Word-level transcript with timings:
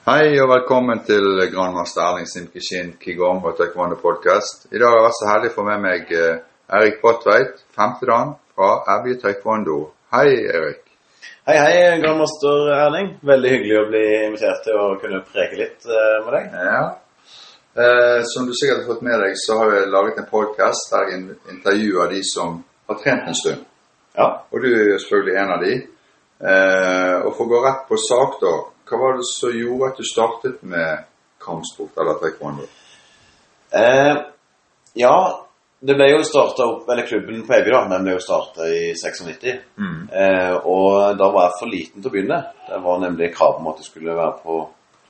Hei 0.00 0.38
og 0.40 0.46
velkommen 0.48 1.02
til 1.04 1.42
grandmaster 1.52 2.00
Erling 2.00 2.28
Simkishin 2.28 2.94
Kigom 3.02 3.42
og 3.44 3.58
Taekwondo 3.58 3.98
podcast. 4.00 4.62
I 4.72 4.80
dag 4.80 4.94
har 4.94 5.02
jeg 5.04 5.16
så 5.18 5.26
heldig 5.28 5.50
å 5.50 5.54
få 5.58 5.64
med 5.66 5.82
meg 5.82 6.14
eh, 6.16 6.38
Erik 6.78 7.02
Brattveit, 7.02 7.60
femtedan 7.76 8.32
fra 8.56 8.70
Evje 8.94 9.18
Taekwondo. 9.20 9.76
Hei, 10.16 10.30
Erik. 10.48 10.80
Hei, 11.44 11.58
hei, 11.58 12.00
grandmaster 12.00 12.72
Erling. 12.78 13.12
Veldig 13.28 13.52
hyggelig 13.52 13.76
å 13.76 13.84
bli 13.92 14.02
invitert 14.22 14.64
til 14.64 14.80
å 14.80 14.88
kunne 15.04 15.20
preke 15.28 15.60
litt 15.60 15.84
eh, 15.84 16.16
med 16.24 16.32
deg. 16.38 16.58
Ja. 16.72 16.82
Eh, 17.84 18.24
som 18.32 18.48
du 18.48 18.56
sikkert 18.56 18.80
har 18.80 18.90
fått 18.94 19.04
med 19.04 19.20
deg, 19.26 19.36
så 19.44 19.60
har 19.60 19.76
jeg 19.76 19.94
laget 19.98 20.24
en 20.24 20.32
podcast 20.32 20.96
der 20.96 21.12
jeg 21.12 21.22
intervjuer 21.58 22.16
de 22.16 22.24
som 22.32 22.62
har 22.88 23.02
trent 23.04 23.28
en 23.28 23.40
stund. 23.44 23.68
Ja. 24.16 24.32
Og 24.48 24.64
du 24.64 24.72
er 24.72 24.96
selvfølgelig 24.96 25.40
en 25.44 25.56
av 25.58 25.68
de. 25.68 25.78
Eh, 26.40 27.16
og 27.20 27.34
for 27.36 27.44
å 27.44 27.52
gå 27.52 27.64
rett 27.68 27.88
på 27.92 28.00
sak, 28.00 28.40
da. 28.40 28.58
Hva 28.90 28.98
var 28.98 29.20
det 29.20 29.26
som 29.28 29.54
gjorde 29.54 29.92
at 29.92 30.00
du 30.00 30.06
startet 30.06 30.62
med 30.66 31.04
kampsport 31.40 31.98
eller 32.00 32.18
taekwondo? 32.18 32.66
Eh, 33.70 34.16
ja, 34.98 35.16
det 35.80 35.94
ble 35.94 36.08
jo 36.10 36.24
starta 36.26 36.64
opp 36.66 36.88
Eller 36.90 37.06
klubben 37.06 37.44
på 37.46 37.54
Evje, 37.54 37.70
da. 37.70 37.84
Den 37.92 38.02
ble 38.04 38.16
jo 38.16 38.24
starta 38.24 38.66
i 38.66 38.90
96. 38.98 39.46
Eh, 40.10 40.56
og 40.66 41.14
da 41.20 41.30
var 41.30 41.46
jeg 41.46 41.58
for 41.60 41.70
liten 41.70 42.02
til 42.02 42.10
å 42.10 42.14
begynne. 42.16 42.40
Det 42.66 42.82
var 42.82 43.00
nemlig 43.04 43.30
krav 43.36 43.60
om 43.60 43.70
at 43.70 43.80
jeg 43.80 43.88
skulle 43.92 44.18
være 44.18 44.42
på 44.42 44.58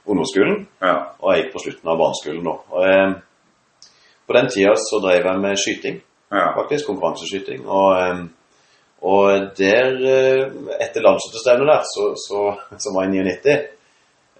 ungdomsskolen. 0.06 0.66
Ja. 0.84 0.94
Og 1.22 1.32
jeg 1.32 1.42
gikk 1.44 1.56
på 1.56 1.64
slutten 1.64 1.90
av 1.90 1.98
barneskolen 2.04 2.46
nå. 2.46 2.54
Og, 2.70 2.86
eh, 2.86 3.88
på 4.28 4.36
den 4.36 4.52
tida 4.52 4.76
så 4.78 5.00
drev 5.02 5.26
jeg 5.26 5.42
med 5.42 5.58
skyting. 5.58 6.00
Ja. 6.30 6.52
faktisk, 6.54 6.86
konkurranseskyting. 6.86 7.64
Og, 7.66 7.88
em, 7.98 8.30
og 9.02 9.46
der, 9.56 9.94
eh, 10.04 10.74
etter 10.84 11.04
landsutestevnet 11.04 11.70
der, 11.70 11.84
så, 11.88 12.10
så, 12.20 12.40
som 12.78 12.96
var 12.98 13.06
i 13.08 13.12
99, 13.14 13.54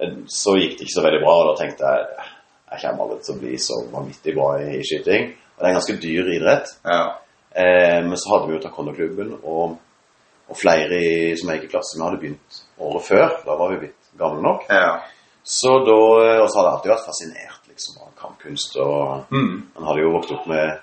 eh, 0.01 0.17
så 0.29 0.57
gikk 0.59 0.77
det 0.79 0.87
ikke 0.87 0.97
så 0.99 1.05
veldig 1.07 1.21
bra. 1.25 1.37
Og 1.41 1.49
da 1.51 1.55
tenkte 1.63 1.93
jeg 1.95 2.27
jeg 2.71 2.83
kommer 2.85 3.05
aldri 3.07 3.25
til 3.27 3.35
å 3.35 3.41
bli 3.41 3.57
så 3.59 3.77
vanvittig 3.91 4.35
bra 4.37 4.51
i, 4.63 4.67
i 4.79 4.85
skyting. 4.87 5.31
Og 5.57 5.63
det 5.63 5.65
er 5.65 5.73
en 5.73 5.79
ganske 5.81 5.97
dyr 6.03 6.29
idrett. 6.37 6.75
Ja. 6.87 7.01
Eh, 7.51 7.97
men 8.07 8.19
så 8.21 8.31
hadde 8.35 8.47
vi 8.47 8.55
jo 8.55 8.61
taekwondo-klubben, 8.63 9.33
og, 9.43 9.79
og 10.47 10.59
flere 10.61 11.01
i, 11.01 11.15
som 11.41 11.51
jeg 11.51 11.59
gikk 11.59 11.71
i 11.71 11.73
klasse 11.73 11.99
med, 11.99 12.07
hadde 12.07 12.21
begynt 12.23 12.61
året 12.79 13.09
før. 13.09 13.27
Da 13.49 13.57
var 13.59 13.73
vi 13.73 13.81
blitt 13.87 14.13
gamle 14.21 14.45
nok. 14.45 14.69
Ja. 14.71 15.01
Så 15.43 15.73
da, 15.89 15.97
og 15.97 16.47
så 16.47 16.61
hadde 16.61 16.69
jeg 16.69 16.77
alltid 16.77 16.93
vært 16.93 17.09
fascinert 17.09 17.67
liksom, 17.73 17.99
av 18.05 18.15
kampkunst. 18.21 18.77
og 18.85 19.35
Mm. 19.35 19.67
han 19.75 19.89
hadde 19.89 20.05
jo 20.05 20.15
vokst 20.15 20.37
opp 20.37 20.47
med 20.53 20.79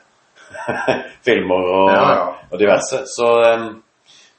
filmer 1.27 1.67
og, 1.73 1.91
Ja, 1.91 2.05
ja. 2.13 2.25
og 2.51 2.59
diverse. 2.61 3.03
Så, 3.11 3.27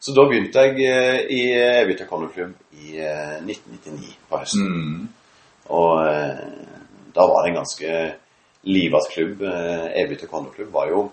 så 0.00 0.14
da 0.16 0.24
begynte 0.30 0.64
jeg 0.66 0.88
eh, 0.88 1.20
i 1.34 1.42
Evita 1.82 2.04
taekwondo-klubb 2.04 2.54
i 2.78 2.96
eh, 3.02 3.36
1999 3.42 4.16
på 4.30 4.40
høsten. 4.42 4.68
Mm. 4.72 5.06
Og 5.74 6.02
eh, 6.06 6.42
da 7.16 7.26
var 7.28 7.44
det 7.44 7.50
en 7.52 7.58
ganske 7.60 7.94
livat 8.68 9.08
klubb. 9.14 9.42
Eh, 9.42 9.86
Evy 10.02 10.16
taekwondo-klubb 10.20 10.72
var 10.74 10.90
jo 10.92 11.06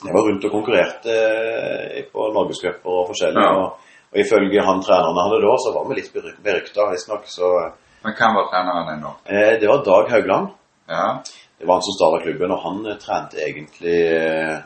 Jeg 0.00 0.14
var 0.14 0.22
rundt 0.28 0.44
og 0.46 0.52
konkurrerte 0.54 1.14
eh, 1.14 2.04
på 2.12 2.28
norgescuper 2.36 2.88
og 3.00 3.08
forskjellig. 3.10 3.42
Ja. 3.42 3.56
Og, 3.58 3.90
og 4.10 4.18
ifølge 4.22 4.62
han 4.66 4.80
treneren 4.82 5.18
jeg 5.18 5.26
hadde 5.28 5.42
da, 5.44 5.56
så 5.64 5.72
var 5.74 5.84
vi 5.90 5.98
litt 6.00 6.12
beryk- 6.14 6.40
berykta, 6.44 6.86
visstnok. 6.92 7.26
Men 8.04 8.14
hvem 8.16 8.38
var 8.38 8.46
treneren 8.52 8.88
din 8.92 9.02
nå? 9.04 9.10
eh, 9.28 9.52
det 9.60 9.68
var 9.68 9.82
Dag 9.86 10.08
Haugland. 10.14 10.48
Ja. 10.90 11.04
Det 11.60 11.66
var 11.68 11.76
han 11.76 11.84
som 11.84 11.92
starta 11.98 12.22
klubben, 12.24 12.52
og 12.54 12.62
han 12.64 12.78
eh, 12.88 12.96
trente 13.02 13.36
egentlig 13.44 13.96
eh, 14.16 14.58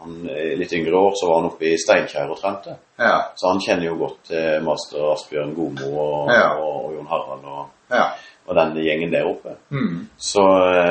han, 0.00 0.14
I 0.32 0.54
litt 0.56 0.72
yngre 0.72 0.96
år 0.96 1.12
så 1.18 1.28
var 1.28 1.40
han 1.42 1.48
oppe 1.50 1.66
i 1.68 1.76
Steinkjer 1.80 2.30
og 2.32 2.38
trente. 2.40 2.76
Ja. 3.00 3.32
Så 3.36 3.50
han 3.50 3.60
kjenner 3.60 3.88
jo 3.90 3.96
godt 4.00 4.22
til 4.30 4.62
master 4.64 5.10
Asbjørn 5.12 5.54
Gomo 5.56 5.90
og, 5.92 6.30
Ja. 6.32 6.46
og, 6.56 6.76
og 6.86 6.94
Jon 6.96 7.08
Harald 7.10 7.44
og, 7.44 7.66
Ja. 7.92 8.06
og 8.46 8.54
den 8.60 8.76
gjengen 8.84 9.12
der 9.12 9.28
oppe. 9.28 9.56
Mm. 9.70 10.06
Så 10.16 10.44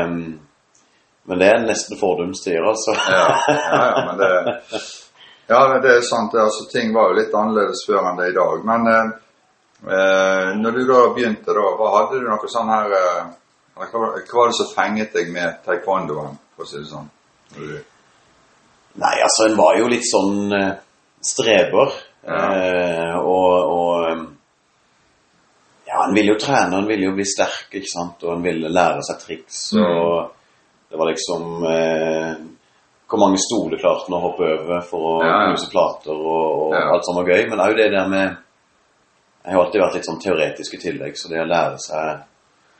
um, 0.06 0.40
Men 1.26 1.40
det 1.42 1.48
er 1.50 1.64
nesten 1.66 1.98
fordumstider, 1.98 2.66
altså. 2.70 2.94
Ja. 3.10 3.28
ja, 3.50 3.86
ja, 3.96 4.06
men 4.12 4.18
det 4.22 4.30
Ja, 5.50 5.60
det 5.82 5.90
er 5.96 6.02
sant. 6.02 6.32
det, 6.34 6.42
Altså, 6.42 6.68
ting 6.74 6.94
var 6.94 7.10
jo 7.10 7.18
litt 7.20 7.34
annerledes 7.34 7.82
før 7.88 8.02
enn 8.12 8.18
det 8.20 8.28
er 8.28 8.34
i 8.34 8.38
dag. 8.38 8.66
Men 8.66 8.88
eh, 8.92 9.10
eh, 9.96 10.52
når 10.62 10.72
du 10.78 10.84
da 10.90 11.00
begynte, 11.16 11.54
da, 11.54 11.66
hva 11.80 11.90
hadde 12.00 12.20
du 12.22 12.30
noe 12.30 12.50
sånn 12.52 12.70
her 12.74 12.94
eh, 13.00 13.26
hva, 13.76 13.88
var- 13.92 14.48
det 14.48 14.56
som 14.56 14.72
fenget 14.76 15.14
deg 15.14 15.32
med 15.34 15.60
taekwondoen, 15.66 16.38
for 16.56 16.64
å 16.64 16.70
si 16.70 16.78
det 16.80 16.88
sånn? 16.90 17.10
Nei, 18.96 19.16
altså, 19.22 19.50
en 19.50 19.58
var 19.60 19.76
jo 19.80 19.90
litt 19.92 20.08
sånn 20.08 20.54
eh, 20.56 20.72
streber. 21.22 21.92
Ja. 22.26 22.40
Eh, 22.56 23.18
og, 23.20 23.76
og 23.76 24.32
Ja, 25.86 26.08
en 26.08 26.16
ville 26.16 26.34
jo 26.34 26.40
trene, 26.42 26.80
en 26.80 26.88
ville 26.90 27.06
jo 27.06 27.14
bli 27.16 27.24
sterk, 27.28 27.68
ikke 27.72 27.92
sant, 27.92 28.24
og 28.26 28.34
en 28.34 28.42
ville 28.44 28.72
lære 28.74 29.04
seg 29.06 29.20
triks. 29.22 29.60
Mm. 29.78 29.84
Og 29.86 30.32
det 30.90 30.98
var 31.00 31.12
liksom 31.12 31.66
eh, 31.70 32.32
Hvor 33.06 33.22
mange 33.22 33.38
stoler 33.38 33.78
klarte 33.78 34.10
en 34.10 34.16
å 34.18 34.24
hoppe 34.24 34.48
over 34.50 34.82
for 34.90 35.10
å 35.12 35.14
Ja, 35.22 35.28
ja. 35.30 35.52
knuse 35.52 35.70
plater 35.70 36.16
og, 36.16 36.64
og 36.66 36.74
alt 36.80 37.06
som 37.06 37.20
var 37.20 37.30
gøy. 37.30 37.46
Men 37.52 37.62
òg 37.68 37.76
det 37.78 37.92
der 37.94 38.08
med 38.10 38.26
Jeg 39.46 39.54
har 39.54 39.62
alltid 39.62 39.84
vært 39.84 40.00
litt 40.00 40.08
sånn 40.10 40.24
teoretisk 40.24 40.74
i 40.74 40.82
tillegg, 40.82 41.20
så 41.20 41.30
det 41.30 41.44
å 41.44 41.46
lære 41.52 41.78
seg 41.84 42.24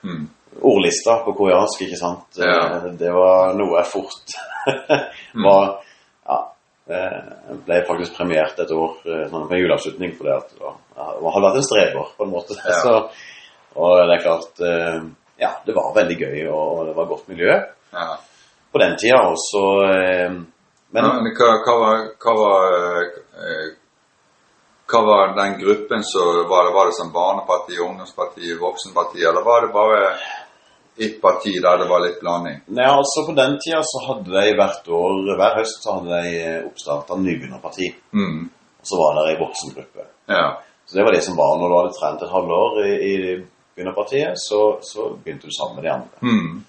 mm. 0.08 0.24
Ordlista 0.62 1.18
på 1.26 1.34
koreansk, 1.36 1.82
ikke 1.82 1.98
sant? 2.00 2.26
Ja. 2.40 2.78
Eh, 2.78 2.92
Det 3.00 3.12
var 3.14 3.54
noe 3.58 3.78
jeg 3.82 3.90
fort 3.92 4.36
var 5.46 5.82
Ja. 6.28 6.38
eh, 6.90 7.22
Jeg 7.50 7.58
ble 7.66 7.82
faktisk 7.88 8.18
premiert 8.18 8.60
et 8.60 8.72
år 8.72 8.96
sånn 9.04 9.48
på 9.50 9.54
en 9.54 9.62
juleavslutning 9.64 10.16
for 10.18 10.24
det 10.30 10.36
at 10.38 10.50
det 10.54 10.62
var- 10.62 10.80
jeg 10.96 11.34
hadde 11.34 11.46
vært 11.48 11.56
en 11.60 11.70
streber, 11.70 12.08
på 12.18 12.24
en 12.24 12.32
måte. 12.32 12.56
Ja. 12.64 12.80
Så, 12.84 12.96
og 13.76 13.96
det 14.08 14.16
er 14.20 14.24
klart 14.24 14.60
Ja, 15.38 15.50
det 15.66 15.76
var 15.76 15.94
veldig 15.96 16.16
gøy, 16.20 16.48
og 16.48 16.86
det 16.88 16.96
var 16.96 17.06
godt 17.12 17.28
miljø 17.28 17.52
ja. 17.94 18.18
på 18.72 18.80
den 18.80 18.96
tida. 18.98 19.20
Og 19.28 19.36
så 19.36 19.64
Men 20.96 21.04
Men 21.24 21.34
hva, 21.36 21.50
hva 21.66 21.74
var, 21.82 22.06
hva 22.24 22.34
var 22.40 23.74
hva 24.88 25.00
var 25.02 25.32
den 25.36 25.56
gruppen 25.60 26.04
som 26.06 26.44
var 26.50 26.64
det? 26.68 26.74
Var 26.76 26.86
det 26.86 26.94
som 26.94 27.12
barneparti, 27.12 27.80
ungdomsparti, 27.82 28.54
voksenparti, 28.62 29.24
eller 29.26 29.42
var 29.44 29.62
det 29.66 29.72
bare 29.74 30.02
ett 30.98 31.18
parti 31.22 31.54
der 31.62 31.82
det 31.82 31.88
var 31.90 32.04
litt 32.06 32.20
blanding? 32.22 32.62
Nei, 32.78 32.86
altså 32.88 33.26
På 33.28 33.36
den 33.36 33.58
tida 33.64 33.82
så 33.84 34.04
hadde 34.08 34.32
de 34.32 34.54
hvert 34.60 34.88
år, 35.00 35.18
hver 35.40 35.58
høst 35.60 35.84
så 35.84 35.98
hadde 35.98 36.22
de 36.24 36.54
oppstarta 36.70 37.16
av 37.16 37.24
nybegynnerparti. 37.24 37.90
Mm. 38.16 38.46
Og 38.80 38.92
så 38.92 39.02
var 39.02 39.18
det 39.18 39.26
ei 39.32 39.40
voksengruppe. 39.42 40.08
Ja. 40.32 40.46
Så 40.86 40.98
det 40.98 41.04
var 41.08 41.16
det 41.16 41.24
som 41.26 41.38
var 41.40 41.58
når 41.60 41.72
du 41.72 41.78
hadde 41.80 41.98
trent 41.98 42.24
et 42.24 42.32
halvår 42.32 42.80
i, 42.86 42.94
i 42.96 43.16
begynnerpartiet, 43.76 44.40
så, 44.40 44.78
så 44.86 45.12
begynte 45.18 45.50
du 45.50 45.56
sammen 45.56 45.80
med 45.80 45.88
de 45.88 45.94
andre. 45.98 46.18
Mm. 46.22 46.64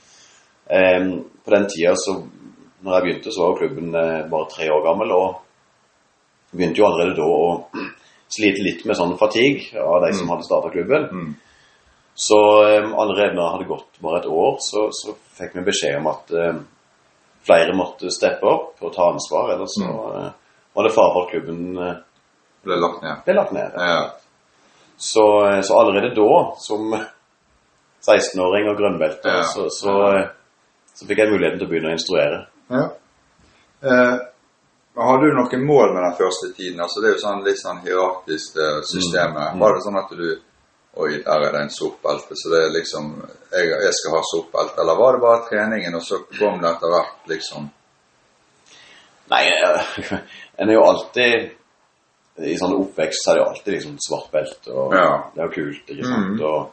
Um, 0.66 1.12
på 1.44 1.54
den 1.54 1.68
tida 1.70 1.92
så 1.94 2.16
når 2.86 2.94
jeg 2.94 3.04
begynte, 3.06 3.32
så 3.32 3.46
var 3.46 3.58
klubben 3.58 3.94
eh, 3.94 4.28
bare 4.30 4.50
tre 4.50 4.68
år 4.70 4.82
gammel, 4.84 5.12
og 5.12 6.56
begynte 6.56 6.80
jo 6.80 6.86
allerede 6.86 7.16
da 7.18 7.26
å 7.26 7.48
slite 8.36 8.62
litt 8.62 8.84
med 8.86 8.98
sånn 8.98 9.16
fatigue 9.18 9.82
av 9.82 10.04
de 10.04 10.12
som 10.14 10.30
hadde 10.30 10.46
starta 10.46 10.70
klubben. 10.74 11.08
Mm. 11.10 11.34
Så 12.16 12.36
em, 12.64 12.94
allerede 12.96 13.34
når 13.36 13.42
det 13.42 13.52
hadde 13.52 13.68
gått 13.68 13.98
bare 14.00 14.18
et 14.22 14.26
år, 14.32 14.54
så, 14.64 14.86
så 14.96 15.12
fikk 15.36 15.54
vi 15.58 15.64
beskjed 15.66 15.98
om 16.00 16.06
at 16.14 16.30
em, 16.32 16.60
flere 17.46 17.74
måtte 17.76 18.08
steppe 18.10 18.48
opp 18.48 18.80
og 18.82 18.94
ta 18.94 19.10
ansvar, 19.12 19.52
ellers 19.54 19.74
så 19.76 19.90
eh, 20.16 20.30
var 20.76 20.86
det 20.88 20.94
fare 20.96 21.12
for 21.12 21.26
at 21.26 21.34
klubben 21.34 21.60
eh, 21.76 21.98
Ble 22.66 22.78
lagt 22.82 23.02
ned. 23.04 23.20
ble 23.26 23.34
lagt 23.36 23.52
ned. 23.54 23.76
Ja. 23.78 23.98
Så, 24.98 25.22
så 25.62 25.76
allerede 25.78 26.14
da, 26.16 26.30
som 26.58 26.88
16-åring 28.08 28.70
og 28.72 28.78
grønnbelte, 28.80 29.28
Ja. 29.36 29.42
så, 29.52 29.68
så, 29.70 29.92
så 30.96 31.06
fikk 31.06 31.20
jeg 31.22 31.30
muligheten 31.34 31.60
til 31.60 31.68
å 31.68 31.70
begynne 31.74 31.92
å 31.92 31.98
instruere. 31.98 32.40
ja. 32.72 32.86
Eh, 33.86 34.16
har 34.96 35.18
du 35.20 35.26
noen 35.36 35.64
mål 35.68 35.90
med 35.92 36.00
den 36.06 36.14
første 36.16 36.48
tiden? 36.56 36.78
Altså 36.80 37.02
Det 37.04 37.10
er 37.10 37.14
jo 37.18 37.20
sånn 37.20 37.42
litt 37.44 37.58
sånn 37.60 37.82
hierarkisk 37.84 38.54
eh, 38.56 38.78
systemet. 38.88 39.50
Mm. 39.52 39.60
Var 39.60 39.74
det 39.76 39.82
sånn 39.84 39.98
at 40.00 40.14
du 40.16 40.22
Oi, 40.96 41.10
der 41.26 41.42
er 41.44 41.52
det 41.52 41.60
en 41.66 41.70
sortbelte, 41.74 42.36
så 42.40 42.48
det 42.54 42.60
er 42.64 42.70
liksom 42.72 43.08
jeg, 43.52 43.66
jeg 43.68 43.92
skal 43.98 44.14
ha 44.16 44.20
sortbelte. 44.30 44.80
Eller 44.80 44.96
var 44.96 45.12
det 45.16 45.20
bare 45.26 45.42
treningen, 45.50 45.94
og 45.98 46.02
så 46.06 46.22
kom 46.38 46.56
det 46.62 46.70
etter 46.70 46.92
hvert, 46.94 47.18
liksom? 47.32 47.66
Nei, 49.32 49.42
eh, 49.50 50.14
en 50.62 50.70
er 50.70 50.76
jo 50.78 50.84
alltid 50.86 51.52
I 52.46 52.54
sånn 52.60 52.74
oppvekst 52.76 53.24
så 53.24 53.30
er 53.32 53.38
det 53.38 53.42
jo 53.42 53.48
alltid 53.50 53.72
liksom 53.74 53.94
svart 54.06 54.26
belte, 54.32 54.72
og 54.72 54.92
Ja. 54.96 55.06
det 55.34 55.40
er 55.42 55.46
jo 55.48 55.54
kult, 55.54 55.86
ikke 55.94 56.04
sant. 56.08 56.34
Mm. 56.36 56.42
Og, 56.44 56.72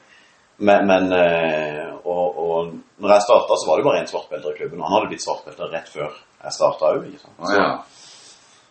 men 0.68 0.88
men 0.88 1.06
eh, 1.18 1.94
og, 2.04 2.40
og 2.46 2.74
når 3.00 3.14
jeg 3.16 3.24
starta, 3.28 3.56
så 3.60 3.68
var 3.70 3.78
det 3.80 3.84
jo 3.84 3.90
bare 3.90 4.02
én 4.04 4.10
svartbelter 4.12 4.52
i 4.52 4.58
klubben. 4.58 4.82
Og 4.82 4.88
han 4.88 4.96
hadde 4.98 5.10
blitt 5.14 5.24
svartbelter 5.24 5.72
rett 5.72 5.88
før 5.92 6.12
jeg 6.44 6.52
starta 6.58 6.92
òg. 6.98 7.08
Å, 7.40 7.54
ja. 7.56 7.70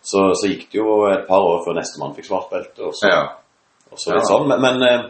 Så, 0.05 0.21
så 0.37 0.49
gikk 0.51 0.67
det 0.73 0.79
jo 0.83 0.99
et 1.09 1.25
par 1.29 1.45
år 1.49 1.63
før 1.65 1.77
nestemann 1.81 2.15
fikk 2.17 2.29
svartbelte. 2.29 2.85
Og 2.89 2.93
så, 2.99 3.09
Ja. 3.09 3.23
og 3.91 3.99
så 4.01 4.13
litt 4.17 4.29
sånn. 4.29 4.49
Men, 4.53 4.61
men, 4.61 4.85
eh, 4.89 5.09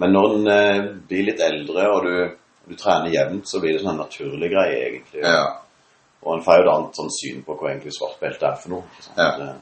men 0.00 0.14
når 0.16 0.36
en 0.36 0.52
eh, 0.54 0.84
blir 1.08 1.26
litt 1.28 1.42
eldre, 1.44 1.88
og 1.92 2.06
du, 2.06 2.14
du 2.70 2.76
trener 2.78 3.12
jevnt, 3.12 3.48
så 3.48 3.60
blir 3.60 3.76
det 3.76 3.82
sånn 3.82 3.94
en 3.94 4.04
naturlig 4.04 4.52
greie, 4.52 4.78
egentlig. 4.90 5.24
ja. 5.24 5.42
Og 6.20 6.34
en 6.34 6.42
får 6.44 6.58
jo 6.58 6.64
et 6.66 6.70
annet 6.74 6.98
sånn 6.98 7.12
syn 7.16 7.38
på 7.46 7.54
hva 7.56 7.70
egentlig 7.70 7.94
svart 7.96 8.18
belte 8.20 8.44
er 8.44 8.56
for 8.60 8.74
noe. 8.74 9.04
Ja. 9.16 9.54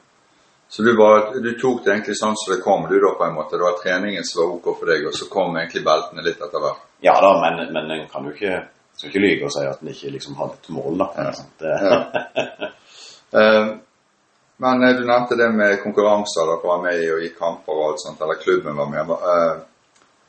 Så 0.69 0.82
du, 0.82 0.90
var, 0.99 1.29
du 1.38 1.52
tok 1.61 1.85
det 1.85 1.93
egentlig 1.93 2.17
sånn 2.19 2.35
som 2.37 2.50
det 2.50 2.64
kom, 2.64 2.88
du 2.90 2.96
da, 2.99 3.12
på 3.14 3.29
en 3.29 3.37
måte? 3.37 3.55
Det 3.55 3.62
var 3.62 3.79
treningen 3.79 4.26
som 4.26 4.40
var 4.43 4.56
ok 4.56 4.67
for 4.81 4.90
deg, 4.90 5.06
og 5.06 5.14
så 5.14 5.29
kom 5.31 5.55
egentlig 5.55 5.85
beltene 5.87 6.25
litt 6.26 6.43
etter 6.43 6.64
hvert? 6.64 6.82
Ja 7.06 7.14
da, 7.23 7.31
men, 7.44 7.62
men 7.76 7.94
en 7.94 8.08
kan 8.11 8.26
jo 8.26 8.35
ikke 8.35 8.58
skal 8.99 9.12
ikke 9.12 9.23
lyge 9.23 9.46
og 9.46 9.52
si 9.55 9.62
at 9.62 9.82
en 9.82 9.90
ikke 9.93 10.11
liksom 10.17 10.38
hadde 10.40 10.58
et 10.58 10.70
mål, 10.75 11.05
da. 11.05 11.08
Ja. 11.17 11.32
Det, 11.62 11.76
Ja. 11.90 12.00
Eh, 13.29 13.67
men 14.56 14.82
eh, 14.82 14.94
du 14.96 15.02
nevnte 15.05 15.37
det 15.37 15.50
med 15.52 15.82
konkurranser, 15.82 16.46
dere 16.49 16.64
var 16.64 16.79
med 16.81 16.96
i 16.96 17.11
og 17.12 17.19
gikk 17.20 17.35
kamper 17.37 17.76
og 17.76 17.90
alt 17.90 18.00
sånt, 18.00 18.23
eller 18.25 18.38
klubben 18.40 18.79
var 18.79 18.88
med. 18.88 19.11
Eh, 19.12 19.58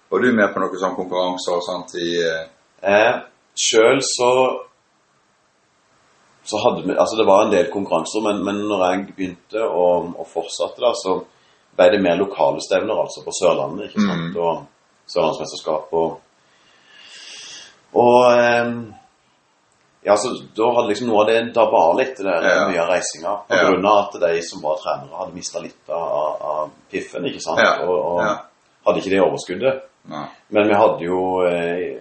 var 0.09 0.19
du 0.23 0.31
med 0.33 0.53
på 0.53 0.59
noen 0.63 0.79
sånne 0.81 0.95
konkurranser 0.97 1.57
og 1.57 1.63
sånt 1.67 1.95
i 2.01 2.09
eh, 2.23 2.47
Eh, 2.79 3.15
Sjøl 3.59 3.99
så 4.07 4.29
så 6.49 6.57
hadde 6.63 6.85
vi, 6.87 6.93
altså 6.97 7.17
Det 7.19 7.25
var 7.27 7.41
en 7.45 7.51
del 7.51 7.67
konkurranser, 7.73 8.23
men, 8.23 8.39
men 8.45 8.61
når 8.69 8.83
jeg 8.85 9.01
begynte 9.17 9.65
og, 9.67 10.13
og 10.17 10.27
fortsatte, 10.31 10.79
da, 10.81 10.93
så 10.97 11.17
ble 11.77 11.89
det 11.93 11.99
mer 12.01 12.15
lokale 12.17 12.61
stevner, 12.63 12.95
altså 13.03 13.21
på 13.25 13.33
Sørlandet. 13.35 13.89
ikke 13.91 14.05
sant? 14.07 14.31
Mm. 14.31 14.39
Og 14.39 15.11
Sørlandsmesterskap 15.11 15.93
og 15.93 16.19
Og 17.99 18.17
eh, 18.31 18.71
ja, 20.05 20.15
så 20.17 20.31
da 20.55 20.67
hadde 20.77 20.89
liksom 20.93 21.09
noe 21.09 21.23
av 21.23 21.29
det 21.29 21.39
dabba 21.55 21.79
av 21.89 21.97
litt, 21.99 22.15
det 22.17 22.25
der, 22.25 22.45
Ja. 22.47 22.67
mye 22.69 22.81
av 22.83 22.91
reisinga. 22.93 23.31
På 23.49 23.55
Ja. 23.57 23.63
grunn 23.67 23.85
av 23.85 23.97
at 24.07 24.19
de 24.21 24.41
som 24.45 24.61
var 24.63 24.77
trenere, 24.81 25.17
hadde 25.19 25.33
mista 25.35 25.59
litt 25.59 25.89
av, 25.89 26.41
av 26.53 26.69
piffen, 26.91 27.25
ikke 27.27 27.41
sant? 27.43 27.59
Ja. 27.59 27.73
Og, 27.83 27.97
og. 28.13 28.45
Hadde 28.85 28.99
ikke 29.01 29.13
det 29.15 29.21
overskuddet. 29.23 29.81
Nei. 30.09 30.25
Men 30.49 30.67
vi 30.69 30.73
hadde 30.79 31.03
jo 31.05 31.19
eh, 31.45 31.97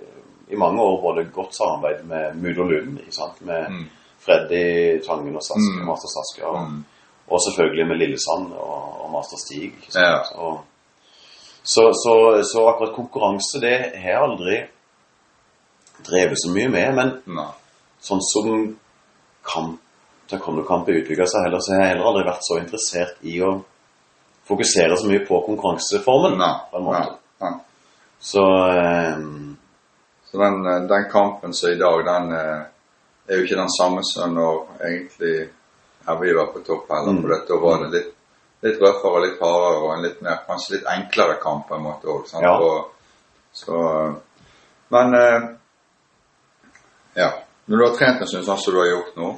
i 0.51 0.57
mange 0.57 0.81
år 0.81 1.01
både 1.03 1.25
godt 1.35 1.55
samarbeid 1.57 2.05
med 2.09 2.37
Mudo 2.41 2.63
Lund, 2.65 2.99
ikke 3.01 3.13
sant? 3.13 3.41
med 3.45 3.69
Mm. 3.71 3.87
Freddy 4.19 5.01
Tangen 5.07 5.37
og 5.37 5.43
Saske, 5.43 5.77
Mm. 5.81 5.87
Master 5.87 6.09
Saska, 6.09 6.47
og, 6.49 6.59
Mm. 6.71 6.85
og 7.31 7.41
selvfølgelig 7.45 7.87
med 7.87 7.97
Lillesand 7.97 8.53
og, 8.53 9.05
og 9.05 9.11
Master 9.13 9.37
Stig. 9.39 9.73
Ja. 9.95 10.19
Og, 10.35 10.61
så, 11.63 11.85
så, 11.93 12.15
så 12.53 12.65
akkurat 12.69 12.95
konkurranse, 12.97 13.61
det 13.61 13.77
har 14.01 14.11
jeg 14.11 14.23
aldri 14.23 14.57
drevet 16.09 16.39
så 16.43 16.51
mye 16.55 16.69
med. 16.69 16.95
Men 16.95 17.13
Nei. 17.37 17.51
sånn 18.03 18.23
som 18.33 18.79
kamp, 19.49 19.81
taekwondo-kamp 20.31 20.89
utvikla 20.93 21.27
seg 21.29 21.47
heller, 21.47 21.61
så 21.65 21.73
har 21.75 21.83
jeg 21.85 21.93
heller 21.95 22.11
aldri 22.11 22.25
vært 22.29 22.47
så 22.47 22.59
interessert 22.61 23.17
i 23.23 23.39
å 23.45 23.53
fokusere 24.49 24.97
så 24.97 25.07
mye 25.07 25.27
på 25.27 25.41
konkurranseformen. 25.47 26.39
Nei. 26.39 26.55
på 26.71 26.77
en 26.77 26.85
måte. 26.85 27.17
Nei. 27.41 27.53
Så 28.19 28.45
eh, 28.69 29.19
Så 30.31 30.39
den, 30.39 30.67
eh, 30.67 30.81
den 30.81 31.11
kampen 31.11 31.55
som 31.55 31.71
i 31.71 31.75
dag, 31.75 32.05
den 32.05 32.33
eh, 32.33 32.63
er 33.29 33.37
jo 33.37 33.45
ikke 33.45 33.61
den 33.61 33.75
samme 33.81 34.01
som 34.05 34.35
når 34.35 34.65
egentlig 34.81 35.49
her 36.07 36.21
vi 36.21 36.35
var 36.37 36.53
på 36.53 36.61
topp 36.67 36.89
heller. 36.93 37.13
Mm. 37.13 37.21
For 37.23 37.35
dette 37.35 37.61
var 37.63 37.85
det 37.85 37.91
litt, 37.97 38.15
litt 38.65 38.81
røffere, 38.83 39.25
litt 39.27 39.41
hardere 39.41 39.83
og 39.83 39.93
en 39.95 40.07
litt 40.07 40.23
mer, 40.25 40.41
kanskje 40.47 40.77
litt 40.77 40.89
enklere 40.89 41.37
kamp 41.43 41.69
på 41.69 41.77
en 41.77 41.85
måte 41.85 42.09
òg. 42.13 42.33
Ja. 42.43 42.57
Så, 43.53 43.77
men 44.89 45.17
ja. 47.17 47.31
Når 47.69 47.77
du 47.77 47.85
har 47.85 47.97
trent 47.97 48.21
en 48.23 48.29
stund 48.31 48.47
sånn 48.47 48.61
som 48.61 48.75
du 48.75 48.81
har 48.81 48.89
gjort 48.89 49.17
nå, 49.21 49.31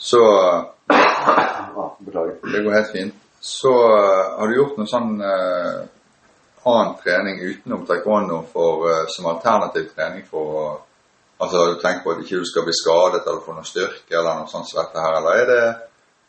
så 0.00 0.22
ja, 0.90 1.84
Beklager. 1.98 2.38
Det 2.52 2.62
går 2.64 2.72
helt 2.74 2.92
fint. 2.94 3.19
Så 3.40 3.72
eh, 3.72 4.38
har 4.38 4.48
du 4.48 4.56
gjort 4.56 4.78
noe 4.78 4.90
sånn 4.90 5.16
eh, 5.24 5.80
annen 6.68 6.94
trening 7.00 7.40
utenom 7.40 7.86
taekwondo 7.88 8.42
for, 8.52 8.86
eh, 8.90 9.04
som 9.08 9.30
alternativ 9.32 9.90
trening 9.96 10.24
for 10.28 10.62
å 10.62 10.68
Altså 11.40 11.56
har 11.56 11.70
du 11.72 11.78
tenkt 11.80 12.02
på 12.04 12.12
at 12.12 12.18
ikke 12.20 12.36
du 12.42 12.44
skal 12.44 12.66
bli 12.66 12.74
skadet 12.76 13.22
eller 13.24 13.38
få 13.40 13.54
noe 13.56 13.64
styrke 13.64 14.12
eller 14.12 14.42
noe 14.42 14.50
sånt 14.50 14.68
som 14.68 14.82
dette 14.82 15.00
her, 15.00 15.14
eller 15.16 15.38
er 15.40 15.46
det, 15.48 15.62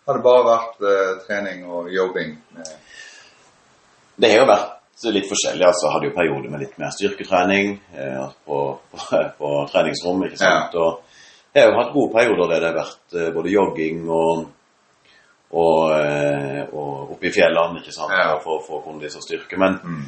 har 0.08 0.16
det 0.16 0.24
bare 0.24 0.46
vært 0.48 0.86
eh, 0.88 1.10
trening 1.26 1.66
og 1.68 1.90
jobbing? 1.92 2.30
Det 4.16 4.30
har 4.32 4.40
jo 4.40 4.46
vært 4.48 5.06
litt 5.10 5.28
forskjellig. 5.28 5.66
altså 5.68 5.88
jeg 5.88 5.94
Hadde 5.96 6.08
jo 6.08 6.16
perioder 6.16 6.54
med 6.54 6.64
litt 6.64 6.80
mer 6.80 6.96
styrketrening 6.96 7.74
eh, 7.92 8.24
på, 8.46 8.62
på, 8.94 9.22
på 9.42 9.52
treningsrom. 9.74 10.24
ikke 10.30 10.40
sant? 10.40 10.80
Og 10.80 11.04
jeg 11.52 11.66
har 11.66 11.74
jo 11.74 11.80
hatt 11.82 11.94
gode 11.98 12.14
perioder 12.16 12.54
der 12.54 12.64
det 12.64 12.72
har 12.72 12.80
vært 12.80 13.20
eh, 13.20 13.32
både 13.36 13.54
jogging 13.58 14.04
og 14.08 14.46
og, 15.52 15.92
eh, 16.00 16.64
og 16.72 17.12
oppe 17.16 17.28
i 17.28 17.34
fjellene 17.36 17.82
ikke 17.82 17.94
sant? 17.96 18.14
Ja. 18.16 18.38
for 18.44 18.60
å 18.60 18.64
få 18.66 18.80
kondis 18.86 19.18
og 19.20 19.26
styrke. 19.26 19.60
Men 19.60 19.80
mm, 19.84 20.06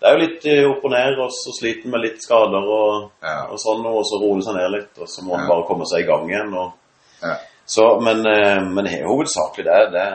det 0.00 0.08
er 0.08 0.16
jo 0.16 0.22
litt 0.22 0.46
eh, 0.48 0.62
opp 0.70 0.84
og 0.88 0.94
ned, 0.94 1.18
og 1.20 1.34
så 1.36 1.52
sliter 1.58 1.92
med 1.92 2.04
litt 2.04 2.22
skader 2.24 2.70
og, 2.78 3.10
Ja. 3.24 3.36
og 3.50 3.60
sånn, 3.60 3.84
og 3.90 4.02
så 4.08 4.20
roer 4.22 4.40
det 4.40 4.46
seg 4.48 4.56
ned 4.56 4.72
litt, 4.72 4.94
og 5.00 5.08
så 5.12 5.24
må 5.24 5.34
man 5.34 5.44
Ja. 5.44 5.50
bare 5.52 5.66
komme 5.68 5.88
seg 5.90 6.04
i 6.04 6.08
gang 6.08 6.30
igjen. 6.30 6.54
og 6.54 6.72
ja, 7.22 7.36
så, 7.66 8.00
men, 8.00 8.24
eh, 8.26 8.62
men 8.62 8.88
hovedsakelig 9.04 9.64
det. 9.64 9.92
det. 9.92 10.08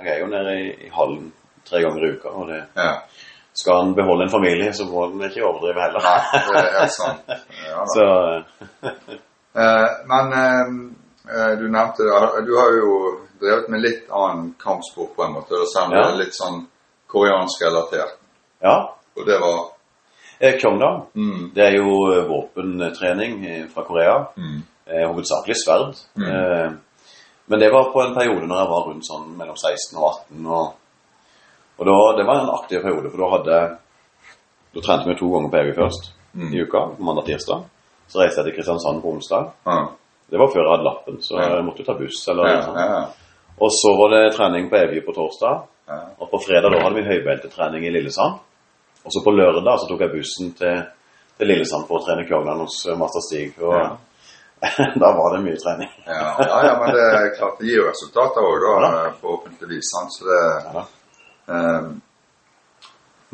Jeg 0.00 0.14
er 0.14 0.18
jo 0.20 0.32
nede 0.32 0.56
i, 0.60 0.66
i 0.86 0.90
hallen 0.92 1.32
tre 1.68 1.80
ganger 1.82 2.04
i 2.04 2.10
uka. 2.16 2.28
og 2.28 2.48
det 2.48 2.62
ja. 2.76 2.92
skal 3.52 3.80
han 3.82 3.94
beholde 3.94 4.24
en 4.24 4.30
familie, 4.30 4.72
så 4.72 4.84
må 4.84 5.06
han 5.06 5.28
ikke 5.28 5.44
overdrive 5.44 5.80
heller. 5.80 6.04
Nei, 6.04 6.62
det 6.62 6.82
er 6.82 6.92
sant. 6.92 7.20
Så 7.96 8.04
men 10.10 10.34
du 11.58 11.64
nevnte 11.72 12.04
det, 12.04 12.44
du 12.46 12.52
har 12.60 12.76
jo 12.76 12.90
drevet 13.40 13.68
med 13.68 13.80
litt 13.82 14.10
annen 14.10 14.54
kampsport 14.62 15.16
på 15.16 15.24
en 15.24 15.32
måte, 15.32 15.60
selv 15.72 15.86
om 15.86 15.90
det 15.96 16.04
er 16.04 16.18
litt 16.24 16.34
sånn 16.36 16.66
koreansk 17.10 17.62
relatert. 17.66 18.18
ja. 18.62 18.92
Og 19.16 19.24
det 19.26 19.38
var 19.40 19.70
Eh, 20.38 20.58
Kyongdam, 20.60 21.06
mm, 21.16 21.50
det 21.54 21.62
er 21.64 21.76
jo 21.78 22.12
eh, 22.12 22.26
våpentrening 22.28 23.44
eh, 23.46 23.62
fra 23.72 23.82
Korea. 23.84 24.26
mm, 24.36 24.58
hovedsakelig 25.08 25.56
sverd. 25.56 25.94
Mm. 26.18 26.76
Men 27.46 27.60
det 27.60 27.70
var 27.72 27.92
på 27.92 28.02
en 28.02 28.14
periode 28.14 28.46
når 28.46 28.58
jeg 28.60 28.68
var 28.68 28.84
rundt 28.88 29.06
sånn 29.08 29.30
mellom 29.38 29.56
16 29.56 29.96
og 29.96 30.04
18. 30.10 30.46
Og, 30.46 30.74
og 31.78 31.86
da, 31.88 31.96
det 32.18 32.26
var 32.28 32.42
en 32.42 32.50
aktiv 32.58 32.82
periode, 32.84 33.10
for 33.10 33.18
da 33.24 33.30
hadde 33.36 33.78
Da 34.74 34.80
trente 34.84 35.08
vi 35.08 35.16
to 35.16 35.30
ganger 35.32 35.48
på 35.48 35.56
Evy 35.62 35.72
først 35.80 36.12
Mm. 36.36 36.52
i 36.52 36.60
uka, 36.60 36.80
mandag-tirsdag. 37.00 37.62
Så 38.12 38.18
reiste 38.20 38.42
jeg 38.42 38.44
til 38.50 38.54
Kristiansand 38.58 39.00
på 39.02 39.08
onsdag. 39.14 39.52
ja, 39.64 39.86
Det 40.30 40.38
var 40.38 40.48
før 40.52 40.60
jeg 40.66 40.70
hadde 40.74 40.84
lappen, 40.84 41.16
så 41.22 41.38
jeg 41.40 41.64
måtte 41.64 41.80
jo 41.80 41.84
ta 41.86 41.94
buss. 41.96 42.28
eller 42.28 42.44
ja, 42.48 42.60
sånt. 42.62 42.76
ja, 42.76 43.06
Og 43.60 43.70
så 43.72 43.92
var 43.98 44.08
det 44.12 44.34
trening 44.36 44.68
på 44.70 44.76
Evje 44.76 45.00
på 45.06 45.12
torsdag. 45.16 45.62
ja. 45.88 46.00
Og 46.18 46.30
på 46.30 46.38
fredag 46.46 46.70
da 46.72 46.82
hadde 46.82 46.96
vi 47.00 47.06
høybeltetrening 47.08 47.86
i 47.86 47.90
Lillesand. 47.94 48.38
Og 49.04 49.12
så 49.12 49.22
på 49.24 49.30
lørdag 49.32 49.78
så 49.80 49.86
tok 49.88 50.00
jeg 50.00 50.10
bussen 50.12 50.52
til, 50.58 50.82
til 51.38 51.46
Lillesand 51.48 51.86
for 51.88 52.00
å 52.00 52.04
trene 52.04 52.26
Kyognan 52.28 52.60
hos 52.64 52.80
eh, 52.86 52.96
Master 52.98 53.22
Stig. 53.24 53.54
Og 53.62 53.74
Ja. 53.76 53.96
da 55.02 55.08
var 55.12 55.34
det 55.36 55.42
mye 55.44 55.58
trening. 55.60 55.90
Ja, 56.06 56.32
ja, 56.40 56.58
ja, 56.66 56.74
men 56.80 56.94
det 56.96 57.02
er 57.12 57.26
klart 57.36 57.58
det 57.60 57.68
gir 57.68 57.82
resultater 57.84 58.40
òg, 58.40 58.56
da, 58.64 58.72
Ja. 58.82 59.06
eh, 59.06 59.12
forhåpentligvis. 59.20 59.90
Sant? 59.92 60.12
Så 60.16 60.24
det, 60.24 60.42
Ja. 60.74 60.84
eh, 61.54 61.88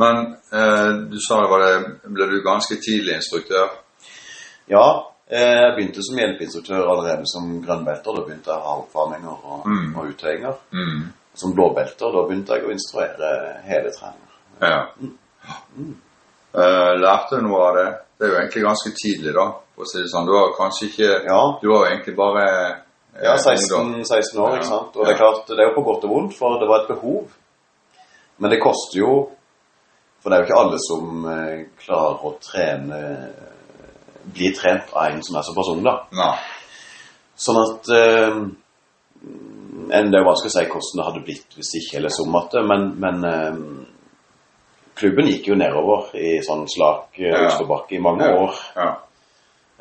men 0.03 0.17
eh, 0.53 0.91
du 1.13 1.19
sa 1.21 1.39
det 1.43 1.51
var 1.51 1.61
det 1.67 2.11
Ble 2.15 2.27
du 2.27 2.43
ganske 2.43 2.75
tidlig 2.77 3.15
instruktør? 3.21 3.71
Ja, 4.69 5.12
jeg 5.33 5.75
begynte 5.77 6.03
som 6.05 6.19
hjelpeinstruktør 6.21 6.89
allerede 6.93 7.27
som 7.31 7.49
grønnbelter. 7.65 8.17
Da 8.19 8.25
begynte 8.27 8.51
jeg 8.53 8.61
å 8.61 8.67
ha 8.69 8.77
oppvarminger 8.83 9.33
og, 9.53 9.67
Mm. 9.67 9.97
og 9.97 10.07
uttøyinger. 10.13 10.55
Mm. 10.73 11.03
Som 11.35 11.55
blåbelter, 11.57 12.13
da 12.13 12.23
begynte 12.29 12.53
jeg 12.59 12.67
å 12.69 12.73
instruere 12.75 13.31
hele 13.65 13.91
treninger. 13.97 14.33
Ja. 14.61 14.83
Eh, 16.55 16.93
lærte 17.01 17.37
du 17.41 17.47
noe 17.47 17.61
av 17.69 17.77
det? 17.79 17.87
Det 18.19 18.27
er 18.27 18.33
jo 18.33 18.39
egentlig 18.43 18.63
ganske 18.67 18.91
tidlig, 19.03 19.33
da. 19.35 19.47
For 19.75 19.87
å 19.87 19.89
si 19.89 20.03
det 20.03 20.11
sånn. 20.13 20.27
Du 20.29 20.33
var 20.37 20.53
kanskje 20.59 20.89
ikke 20.91 21.09
Ja, 21.27 21.41
Du 21.63 21.69
var 21.71 21.87
jo 21.87 21.91
egentlig 21.95 22.17
bare 22.17 22.43
eh, 22.45 23.25
ja 23.25 23.37
16, 23.39 24.05
16 24.05 24.41
år, 24.41 24.51
Ja, 24.51 24.57
ikke 24.61 24.69
sant? 24.69 24.97
Og 24.97 25.03
ja. 25.03 25.05
det 25.09 25.15
er 25.15 25.19
klart, 25.23 25.47
det 25.49 25.59
er 25.59 25.71
jo 25.71 25.77
på 25.79 25.85
godt 25.89 26.05
og 26.05 26.11
vondt, 26.11 26.37
for 26.37 26.59
det 26.61 26.69
var 26.69 26.83
et 26.85 26.93
behov. 26.93 27.33
Men 28.39 28.51
det 28.51 28.61
koster 28.63 28.99
jo 29.01 29.31
For 30.23 30.31
det 30.31 30.37
er 30.39 30.43
jo 30.45 30.47
ikke 30.47 30.61
alle 30.61 30.79
som 30.79 31.25
eh, 31.27 31.65
klarer 31.83 32.21
å 32.29 32.37
trene 32.39 33.01
Bli 34.25 34.53
trent 34.55 34.93
av 34.93 35.09
en 35.11 35.23
som 35.27 35.37
er 35.39 35.47
såpass 35.47 35.71
ung, 35.73 35.83
da. 35.87 35.97
Nei. 36.15 36.33
Sånn 37.43 37.59
at 37.59 37.89
eh, 37.97 38.37
Det 39.23 39.99
er 39.99 40.21
jo 40.21 40.29
vanskelig 40.29 40.53
å 40.53 40.55
si 40.55 40.67
hvordan 40.69 40.99
det 41.01 41.07
hadde 41.09 41.25
blitt 41.27 41.57
hvis 41.59 41.73
ikke 41.81 41.99
eller 41.99 42.13
som 42.15 42.37
at 42.39 42.55
det, 42.55 42.63
men, 42.69 42.85
men 43.03 43.25
eh, 43.29 43.57
klubben 44.99 45.31
gikk 45.31 45.49
jo 45.51 45.57
nedover 45.59 46.13
i 46.19 46.37
sånn 46.45 46.67
slak 46.71 47.19
eh, 47.19 47.33
Ja. 47.33 47.81
i 47.91 47.99
mange 48.03 48.29
år. 48.37 48.61
Ja. 48.77 48.91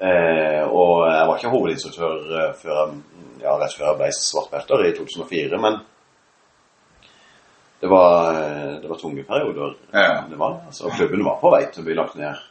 Eh, 0.01 0.63
og 0.65 1.05
jeg 1.12 1.25
var 1.29 1.38
ikke 1.38 1.53
hovedinstruktør 1.53 2.15
eh, 2.39 2.53
før 2.57 2.77
jeg, 2.79 3.01
ja, 3.43 3.55
rett 3.62 3.75
før 3.77 3.91
jeg 3.91 4.00
ble 4.00 4.12
svartbelter 4.17 4.86
i 4.88 4.93
2004, 4.98 5.60
men 5.62 5.77
det 7.81 7.89
var, 7.89 8.31
eh, 8.38 8.71
det 8.81 8.89
var 8.89 8.98
tunge 9.01 9.24
perioder. 9.27 9.75
Ja. 9.93 10.24
Det 10.29 10.39
var, 10.41 10.60
altså, 10.67 10.89
klubben 10.98 11.25
var 11.25 11.38
på 11.41 11.51
vei 11.53 11.63
til 11.69 11.83
å 11.83 11.86
bli 11.86 11.98
lagt 11.98 12.17
ned 12.17 12.41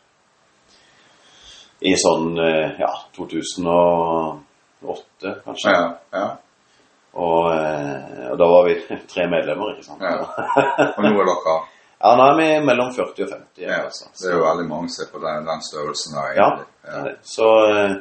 i 1.80 1.94
sånn 1.96 2.36
eh, 2.44 2.76
ja, 2.80 2.90
2008, 3.16 5.34
kanskje. 5.44 5.70
Ja. 5.72 5.98
ja. 6.12 6.36
Og, 7.12 7.52
eh, 7.52 8.30
og 8.30 8.38
da 8.38 8.46
var 8.52 8.64
vi 8.68 8.74
tre 9.12 9.24
medlemmer, 9.32 9.72
ikke 9.74 9.86
sant? 9.88 10.02
Ja. 10.04 10.10
Og 10.96 11.00
nå 11.04 11.10
er 11.10 11.14
dere 11.30 11.54
Ja, 12.00 12.08
nå 12.16 12.22
er 12.30 12.36
vi 12.38 12.46
mellom 12.64 12.88
40 12.96 13.24
og 13.26 13.30
50. 13.32 13.64
ja. 13.64 13.70
altså. 13.84 14.04
Det 14.16 14.26
er 14.30 14.36
jo 14.38 14.44
veldig 14.46 14.68
mange 14.70 14.88
som 14.92 15.00
er 15.04 15.10
på 15.14 15.18
den, 15.24 15.38
den 15.48 15.60
størrelsen 15.66 16.12
der, 16.16 16.28
Ja, 16.36 16.46
egentlig. 16.50 16.68
det 16.84 16.90
er 16.98 17.02
det. 17.08 17.16
Så, 17.32 17.46
eh, 17.72 17.92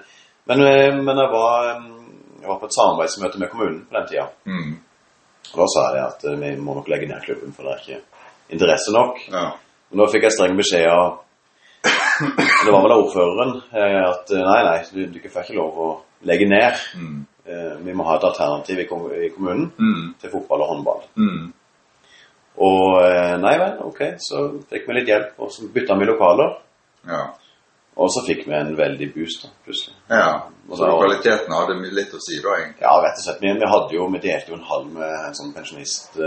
men, 0.51 0.59
men 1.07 1.15
jeg, 1.23 1.29
var, 1.33 1.49
jeg 2.41 2.47
var 2.51 2.59
på 2.61 2.67
et 2.69 2.77
samarbeidsmøte 2.77 3.37
med 3.41 3.49
kommunen 3.51 3.81
på 3.89 3.93
den 3.97 4.07
tida. 4.11 4.25
Mm. 4.49 4.73
Og 5.49 5.55
da 5.63 5.67
sa 5.73 5.81
jeg 5.95 6.03
at 6.05 6.21
vi 6.43 6.49
må 6.61 6.71
nok 6.77 6.89
legge 6.91 7.07
ned 7.09 7.25
klubben, 7.25 7.51
for 7.55 7.61
det 7.65 7.71
er 7.73 7.81
ikke 7.83 8.01
interesse 8.55 8.89
nok. 8.93 9.13
Ja. 9.33 9.45
Men 9.89 9.97
da 10.03 10.11
fikk 10.13 10.23
jeg 10.27 10.35
streng 10.35 10.53
beskjed 10.57 10.85
av 10.89 11.05
Det 12.19 12.71
var 12.73 12.81
vel 12.83 12.91
av 12.95 13.03
ordføreren 13.05 13.51
eh, 13.71 13.99
at 14.09 14.31
eh, 14.35 14.43
nei, 14.43 14.59
nei, 14.67 15.07
du, 15.13 15.19
får 15.29 15.45
ikke 15.47 15.57
lov 15.59 15.77
å 15.79 15.89
legge 16.27 16.47
ned. 16.49 16.81
Mm. 16.99 17.19
Eh, 17.47 17.75
Vi 17.85 17.93
må 17.95 18.03
ha 18.07 18.17
et 18.17 18.25
alternativ 18.27 18.79
i 18.83 18.87
kommunen 18.89 19.71
Mm. 19.79 20.13
til 20.21 20.31
fotball 20.33 20.61
og 20.65 20.71
håndball. 20.73 21.03
Mm. 21.17 21.53
Og 22.59 23.39
nei 23.39 23.53
vel, 23.61 23.77
ok, 23.87 24.01
så 24.19 24.41
fikk 24.69 24.87
vi 24.89 24.97
litt 24.97 25.07
hjelp, 25.07 25.29
og 25.39 25.51
så 25.55 25.69
bytta 25.71 25.95
vi 25.95 26.09
lokaler. 26.09 26.57
Ja. 27.07 27.21
Og 27.99 28.09
så 28.11 28.23
fikk 28.27 28.45
vi 28.47 28.53
en 28.57 28.73
veldig 28.75 29.07
boost, 29.15 29.45
da, 29.45 29.49
plutselig. 29.65 29.95
ja. 30.11 30.31
Så 30.69 30.85
kvaliteten 30.85 31.49
hadde 31.55 31.77
litt 31.95 32.11
å 32.13 32.19
si 32.21 32.35
da, 32.43 32.51
egentlig. 32.59 32.83
Ja, 32.83 32.91
rett 33.01 33.17
og 33.17 33.23
slett. 33.23 33.39
Vi, 33.41 33.53
vi 33.57 33.69
hadde 33.71 33.95
jo, 33.95 34.03
vi 34.13 34.19
delte 34.21 34.51
jo 34.51 34.57
en 34.59 34.67
halv 34.69 34.91
med 34.93 35.15
en 35.29 35.33
sånn 35.39 35.53
pensjonist 35.55 36.19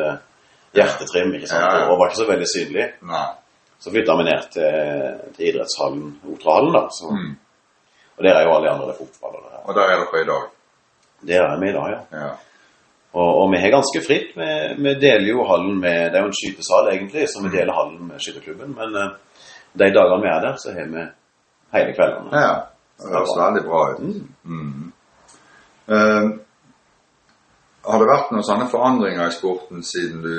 hjertetrim, 0.75 1.35
ikke 1.37 1.47
sant? 1.53 1.63
Ja, 1.63 1.85
ja. 1.85 1.87
Og 1.93 2.01
var 2.01 2.11
ikke 2.11 2.23
så 2.25 2.27
veldig 2.33 2.49
synlig. 2.51 2.87
Nei. 3.07 3.27
Så 3.83 3.91
flytta 3.91 4.15
vi 4.21 4.25
ned 4.29 4.45
til, 4.55 5.33
til 5.37 5.49
idrettshallen, 5.51 6.05
Otrahallen, 6.31 6.73
da. 6.77 6.85
Så, 6.95 7.11
Mm. 7.11 7.33
Og 8.19 8.25
der 8.25 8.37
er 8.37 8.43
jo 8.45 8.53
alle 8.55 8.67
de 8.69 8.73
andre 8.73 8.95
fotballere. 8.95 9.61
Og 9.67 9.75
der 9.75 9.83
er 9.91 9.97
dere 10.03 10.21
i 10.23 10.27
dag. 10.29 10.43
Der 11.27 11.43
er 11.47 11.61
vi 11.61 11.69
i 11.71 11.73
dag, 11.73 11.87
ja. 11.95 12.19
Ja. 12.21 12.29
Og, 13.13 13.31
og 13.43 13.51
vi 13.53 13.59
har 13.61 13.71
ganske 13.73 14.03
fritt. 14.07 14.31
Vi, 14.37 14.51
vi 14.85 14.93
deler 15.01 15.27
jo 15.29 15.45
hallen 15.49 15.81
med 15.81 16.13
Det 16.13 16.19
er 16.19 16.23
jo 16.27 16.31
en 16.31 16.37
skytesal, 16.41 16.89
egentlig, 16.93 17.25
så 17.29 17.43
vi 17.43 17.49
Mm. 17.49 17.57
deler 17.57 17.73
hallen 17.79 18.07
med 18.09 18.21
skytterklubben. 18.21 18.75
Men 18.79 18.95
uh, 18.97 19.11
de 19.81 19.89
dagene 19.97 20.23
vi 20.23 20.29
er 20.29 20.41
der, 20.47 20.57
så 20.63 20.73
har 20.77 20.87
vi 20.95 21.03
hele 21.73 21.95
kveldene. 21.97 22.31
ja. 22.47 22.55
Det 23.03 23.11
høres 23.17 23.35
veldig 23.41 23.63
bra 23.69 23.81
ut. 23.93 23.99
Mm. 23.99 24.29
Mm. 24.45 24.93
Uh, 25.89 26.29
har 27.91 27.99
det 27.99 28.09
vært 28.13 28.31
noen 28.31 28.47
sånne 28.47 28.69
forandringer 28.71 29.27
i 29.27 29.35
sporten 29.35 29.83
siden 29.83 30.21
du, 30.23 30.37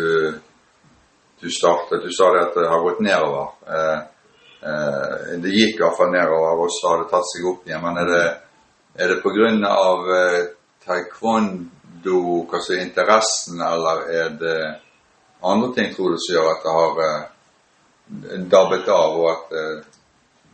du 1.41 1.49
startet? 1.51 2.03
Du 2.03 2.11
sa 2.11 2.31
det 2.33 2.45
at 2.47 2.57
det 2.57 2.69
har 2.69 2.83
gått 2.83 3.01
nedover. 3.03 3.47
Eh, 3.67 3.99
eh, 4.69 5.33
det 5.43 5.53
gikk 5.53 5.81
iallfall 5.81 6.11
nedover, 6.13 6.63
og 6.63 6.71
så 6.71 6.91
har 6.91 7.03
det 7.03 7.11
tatt 7.11 7.29
seg 7.31 7.49
opp 7.51 7.67
igjen. 7.67 7.83
Men 7.83 7.99
er 8.03 8.11
det, 8.13 8.25
er 9.03 9.13
det 9.13 9.69
av 9.69 10.11
eh, 10.17 10.39
taekwondo, 10.85 12.21
er 12.53 12.81
interessen, 12.81 13.61
eller 13.61 14.07
er 14.11 14.33
det 14.39 14.57
andre 15.43 15.73
ting 15.75 15.95
tror 15.95 16.11
du 16.11 16.19
som 16.23 16.35
gjør 16.35 16.51
at 16.51 16.63
det 16.63 16.75
har 16.77 17.01
eh, 17.07 17.23
dabbet 18.51 18.87
av, 18.87 19.17
og 19.19 19.29
at 19.31 19.57
eh, 19.59 19.89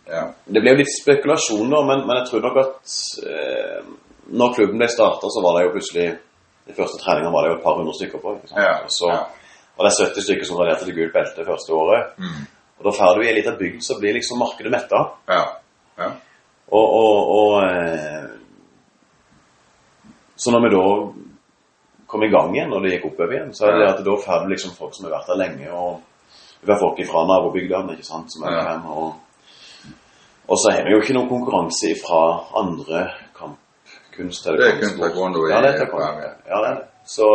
ja. 0.10 0.24
Det 0.46 0.62
ble 0.64 0.74
jo 0.74 0.80
litt 0.80 0.96
spekulasjoner, 0.96 1.84
men, 1.86 2.08
men 2.08 2.18
jeg 2.22 2.30
tror 2.32 2.46
nok 2.48 2.56
at 2.64 2.94
eh, 3.30 3.84
når 4.40 4.56
klubben 4.56 4.82
ble 4.82 4.88
starta, 4.90 5.30
så 5.30 5.44
var 5.46 5.58
det 5.58 5.68
jo 5.68 5.76
plutselig 5.78 6.08
De 6.70 6.76
første 6.78 7.00
treningene 7.02 7.34
var 7.34 7.46
det 7.46 7.52
jo 7.52 7.58
et 7.58 7.64
par 7.64 7.78
hundre 7.80 7.94
stykker 7.98 8.22
på. 8.22 8.34
ikke 8.38 8.50
sant? 8.52 8.60
Ja, 8.62 8.74
så 8.94 9.08
ja. 9.10 9.22
Var 9.80 9.88
det 9.88 9.92
er 9.96 10.10
70 10.12 10.26
stykker 10.28 10.48
som 10.50 10.58
graderte 10.60 10.86
til 10.88 10.96
gult 10.98 11.14
belte 11.16 11.46
første 11.48 11.76
året. 11.76 12.10
Mm. 12.20 12.42
Og 12.80 12.86
da 12.88 12.92
drar 12.98 13.16
du 13.18 13.24
i 13.24 13.30
ei 13.30 13.36
lita 13.38 13.54
bygd, 13.60 13.80
så 13.84 13.96
blir 14.00 14.14
liksom 14.16 14.40
markedet 14.40 14.72
metta. 14.72 15.00
Ja. 15.32 15.44
ja. 16.00 16.10
Og, 16.70 16.86
og, 17.00 17.32
og 17.36 17.64
eh, 17.64 18.28
Så 20.40 20.52
når 20.52 20.62
vi 20.64 20.70
da 20.76 20.84
kom 22.08 22.24
i 22.24 22.30
gang 22.32 22.54
igjen, 22.56 22.72
og 22.74 22.84
det 22.84 22.94
gikk 22.94 23.10
oppover 23.12 23.34
igjen, 23.36 23.50
så 23.54 23.66
er 23.68 23.74
det 23.78 23.86
Ja. 23.86 23.90
at 23.94 24.04
da 24.06 24.14
får 24.26 24.44
du 24.46 24.54
liksom 24.54 24.72
folk 24.78 24.96
som 24.96 25.06
har 25.06 25.18
vært 25.18 25.28
der 25.32 25.40
lenge, 25.42 25.72
og 25.72 26.00
du 26.62 26.68
får 26.72 26.80
folk 26.80 27.02
fra 27.12 27.26
nabobygdene, 27.28 27.94
ikke 27.98 28.08
sant, 28.08 28.32
som 28.34 28.44
er 28.48 28.56
Ja. 28.56 28.62
hjemme. 28.70 28.90
Og, 28.90 29.14
og 30.48 30.58
så 30.58 30.72
har 30.72 30.84
vi 30.84 30.92
jo 30.96 31.02
ikke 31.02 31.14
noen 31.18 31.30
konkurranse 31.30 31.92
fra 32.06 32.22
andre 32.62 33.12
kampkunst. 33.36 34.48
eller 34.48 34.60
Det 34.60 34.68
er 34.74 34.80
kun 34.80 35.00
taekwondo 35.00 35.48
ja, 35.50 35.62
det 35.62 35.70
er 35.74 35.78
taekwondo. 35.84 36.24
Ja, 36.48 36.62
det 36.62 36.70
er 36.70 36.76
det. 36.76 36.88
Så 37.06 37.28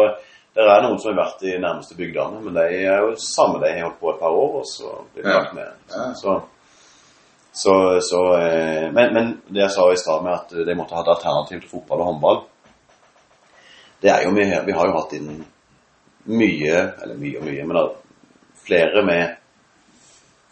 det 0.55 0.65
er 0.71 0.85
noen 0.85 0.99
som 1.03 1.11
har 1.11 1.19
vært 1.19 1.41
i 1.49 1.57
nærmeste 1.59 1.97
bygdene, 1.99 2.41
men 2.45 2.55
de 2.55 2.65
er 2.87 3.01
jo 3.03 3.15
samme. 3.19 3.59
De 3.63 3.73
har 3.73 3.89
holdt 3.89 4.01
på 4.01 4.13
et 4.13 4.21
par 4.21 4.37
år, 4.39 4.61
og 4.61 4.67
så 4.71 4.93
blir 5.15 5.27
de 5.27 5.33
lagt 5.35 5.57
ned. 5.57 5.73
Så, 6.21 6.37
så, 7.51 7.75
så 8.07 8.21
eh, 8.39 8.87
men, 8.95 9.15
men 9.17 9.33
det 9.49 9.65
jeg 9.65 9.75
sa 9.75 9.89
i 9.91 9.99
stad 9.99 10.23
med 10.23 10.37
at 10.37 10.55
de 10.69 10.77
måtte 10.79 10.95
ha 10.95 11.03
et 11.03 11.11
alternativ 11.17 11.65
til 11.65 11.73
fotball 11.73 12.05
og 12.05 12.11
håndball, 12.13 12.41
det 14.05 14.13
er 14.13 14.23
jo 14.27 14.35
vi, 14.37 14.47
vi 14.67 14.77
har 14.79 14.87
jo 14.91 14.97
hatt 14.99 15.17
inn 15.19 15.31
mye, 16.25 16.81
eller 17.03 17.19
mye 17.19 17.41
og 17.41 17.47
mye, 17.49 17.67
men 17.67 17.79
da, 17.81 17.85
flere 18.65 19.03
med 19.05 19.37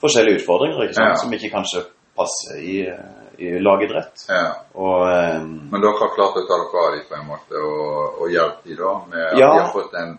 forskjellige 0.02 0.40
utfordringer, 0.40 0.82
ikke 0.84 0.98
sant, 0.98 1.20
som 1.22 1.34
ikke 1.36 1.52
kanskje 1.52 1.84
passer 2.18 2.58
i, 2.58 2.78
i 2.90 3.21
lagidrett. 3.62 4.24
ja. 4.28 4.44
Og 4.74 5.02
um, 5.08 5.48
Men 5.72 5.80
dere 5.82 5.98
har 6.00 6.12
klart 6.16 6.36
å 6.38 6.44
ta 6.48 6.58
dere 6.60 6.82
av 6.84 6.92
dem 6.96 7.06
på 7.08 7.16
en 7.18 7.26
måte, 7.26 7.62
og, 7.62 8.20
og 8.22 8.30
hjelpe 8.32 8.68
dem 8.68 8.78
da 8.82 8.92
med 9.10 9.26
at 9.26 9.38
Ja. 9.38 9.48
de 9.52 9.64
har 9.64 9.72
fått 9.72 9.94
en 10.02 10.18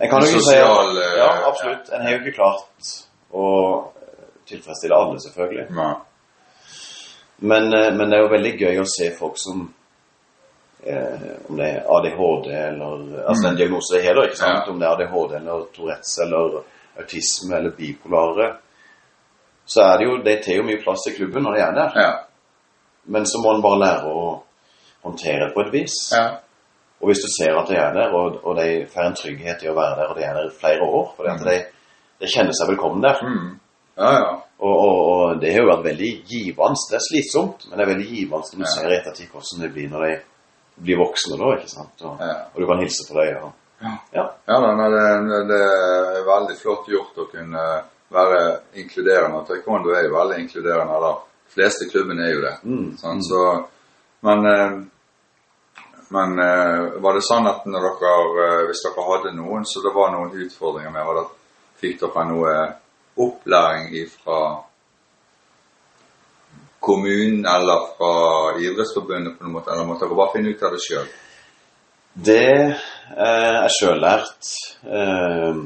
kan 0.00 0.20
jo 0.22 0.26
si 0.26 0.38
Sosial, 0.38 0.96
eh, 0.98 1.16
Ja, 1.18 1.30
absolutt. 1.48 1.88
En 1.92 2.02
har 2.02 2.12
jo 2.12 2.20
ikke 2.20 2.36
klart 2.36 2.92
å 3.32 3.46
tilfredsstille 4.46 4.94
alle, 4.96 5.18
selvfølgelig. 5.20 5.66
Ja. 5.76 5.90
Men, 7.36 7.72
eh, 7.74 7.92
men 7.94 8.10
det 8.10 8.18
er 8.18 8.22
jo 8.22 8.32
veldig 8.34 8.54
gøy 8.60 8.80
å 8.80 8.88
se 8.88 9.10
folk 9.16 9.36
som 9.40 9.74
eh, 10.86 11.26
Om 11.48 11.56
det 11.56 11.66
er 11.66 11.84
ADHD 11.88 12.48
eller 12.54 13.26
Altså 13.26 13.48
den 13.48 13.56
diagnosen 13.56 13.96
det 13.96 14.04
heter, 14.06 14.22
ikke 14.28 14.36
sant? 14.40 14.66
Ja. 14.66 14.72
Om 14.72 14.78
det 14.80 14.88
er 14.88 14.92
ADHD 14.94 15.36
eller 15.36 15.66
Tourettes 15.74 16.18
eller 16.24 16.60
autisme 17.00 17.56
eller 17.56 17.70
bipolare. 17.76 18.56
Så 19.70 19.82
er 19.84 19.98
det 20.00 20.06
jo 20.08 20.16
De 20.26 20.36
tar 20.42 20.56
jo 20.58 20.64
mye 20.66 20.80
plass 20.82 21.04
i 21.10 21.14
klubben 21.16 21.44
når 21.46 21.56
de 21.56 21.62
er 21.62 21.74
der. 21.78 21.98
Ja. 22.02 22.12
Men 23.10 23.26
så 23.26 23.38
må 23.42 23.54
en 23.54 23.62
bare 23.64 23.78
lære 23.80 24.10
å 24.10 24.24
håndtere 25.06 25.46
det 25.46 25.54
på 25.54 25.62
et 25.64 25.72
vis. 25.72 25.94
Ja. 26.12 26.24
Og 27.00 27.08
hvis 27.08 27.22
du 27.24 27.28
ser 27.32 27.56
at 27.56 27.70
de 27.70 27.76
er 27.80 27.94
der, 27.96 28.12
og, 28.12 28.40
og 28.44 28.58
de 28.58 28.66
får 28.92 29.06
en 29.06 29.14
trygghet 29.16 29.62
i 29.64 29.70
å 29.70 29.76
være 29.78 29.96
der, 30.02 30.10
og 30.12 30.18
de 30.18 30.24
er 30.26 30.34
der 30.36 30.50
i 30.50 30.56
flere 30.60 30.84
år 30.84 31.06
fordi 31.16 31.30
at 31.32 31.44
de, 31.46 31.54
de 32.20 32.28
kjenner 32.34 32.56
seg 32.58 32.68
velkommen 32.74 33.00
der. 33.06 33.22
Mm. 33.24 33.54
Ja, 34.00 34.10
ja. 34.18 34.34
Og, 34.60 34.74
og, 34.74 34.98
og 35.12 35.40
det 35.40 35.54
har 35.54 35.62
jo 35.64 35.70
vært 35.70 35.86
veldig 35.86 36.10
givende. 36.28 36.82
Det 36.90 36.98
er 36.98 37.06
slitsomt, 37.06 37.64
men 37.70 37.78
det 37.80 37.86
er 37.86 37.90
veldig 37.94 38.08
givende 38.10 38.50
når 38.52 38.58
du 38.60 38.66
Ja. 38.66 38.74
ser 38.74 38.90
i 38.92 38.98
ettertid 38.98 39.30
hvordan 39.32 39.64
det 39.64 39.70
blir 39.78 39.88
når 39.94 40.04
de 40.04 40.12
blir 40.84 41.00
voksne 41.00 41.38
da, 41.40 41.54
ikke 41.56 41.72
sant? 41.72 42.04
Og, 42.04 42.20
Ja. 42.20 42.34
og 42.52 42.60
du 42.60 42.66
kan 42.68 42.82
hilse 42.84 43.06
på 43.08 43.16
dem. 43.16 43.48
Ja. 43.80 43.94
ja. 44.18 44.26
Ja, 44.52 44.58
nei, 44.60 44.90
det, 44.92 45.40
det 45.48 45.62
er 45.64 46.28
veldig 46.28 46.58
flott 46.60 46.88
gjort 46.92 47.16
å 47.24 47.26
kunne 47.32 47.64
være 48.10 48.40
inkluderende. 48.82 49.44
Taekwondo 49.48 49.92
er 49.94 50.06
jo 50.06 50.16
veldig 50.16 50.38
inkluderende. 50.44 50.96
Eller 50.96 51.20
de 51.20 51.54
fleste 51.56 51.90
klubbene 51.90 52.26
er 52.26 52.32
jo 52.34 52.46
det. 52.46 52.56
Mm, 52.62 52.88
Sant? 53.00 53.26
Så, 53.26 53.44
men 54.26 54.46
eh, 54.46 54.80
men 56.12 56.38
eh, 56.38 56.86
var 56.98 57.14
det 57.14 57.22
sånn 57.22 57.46
at 57.46 57.62
dere, 57.70 57.90
eh, 58.42 58.62
hvis 58.66 58.80
dere 58.82 59.04
hadde 59.06 59.30
noen, 59.36 59.62
så 59.62 59.78
det 59.84 59.92
var 59.94 60.10
noen 60.10 60.32
utfordringer 60.42 60.90
med, 60.90 61.04
var 61.06 61.20
det, 61.20 61.28
fikk 61.78 62.00
dere 62.00 62.24
noe 62.26 62.54
opplæring 63.20 63.92
fra 64.10 64.40
kommunen 66.82 67.46
eller 67.46 67.84
fra 67.94 68.10
idrettsforbundet 68.58 69.36
på 69.36 69.46
noen 69.46 69.54
måte, 69.54 69.70
eller 69.70 69.86
måtte 69.86 70.08
dere 70.08 70.18
bare 70.18 70.34
finne 70.34 70.50
ut 70.50 70.66
av 70.66 70.74
det 70.74 70.82
sjøl? 70.82 71.06
Det 72.30 72.50
eh, 72.58 73.56
er 73.62 73.70
sjøllært. 73.76 74.50
Eh, 74.90 75.62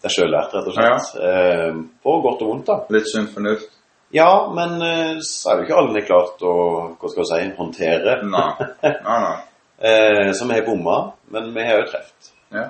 det 0.00 0.08
er 0.08 0.14
sjøllært, 0.14 0.54
rett 0.56 0.70
og 0.70 0.74
slett. 0.76 1.10
Eh, 1.20 1.74
på 2.02 2.14
godt 2.24 2.42
og 2.44 2.48
vondt, 2.54 2.66
da. 2.70 2.78
Litt 2.94 3.08
sunn 3.10 3.28
fornuft? 3.32 3.70
Ja, 4.16 4.30
men 4.54 4.80
eh, 4.82 5.18
så 5.22 5.50
er 5.52 5.56
det 5.58 5.62
jo 5.62 5.68
ikke 5.68 5.80
alle 5.82 6.02
klart 6.06 6.40
å 6.42 6.54
hva 6.98 7.10
skal 7.12 7.22
jeg 7.22 7.30
si, 7.30 7.56
håndtere. 7.60 8.16
Nei. 8.26 8.50
nei, 8.82 9.20
nei. 9.28 9.38
Eh, 9.80 10.32
så 10.36 10.44
vi 10.44 10.58
har 10.58 10.66
bomma, 10.66 10.94
men 11.32 11.46
vi 11.54 11.62
har 11.64 11.78
jo 11.80 11.86
truffet. 11.88 12.26
Ja. 12.52 12.66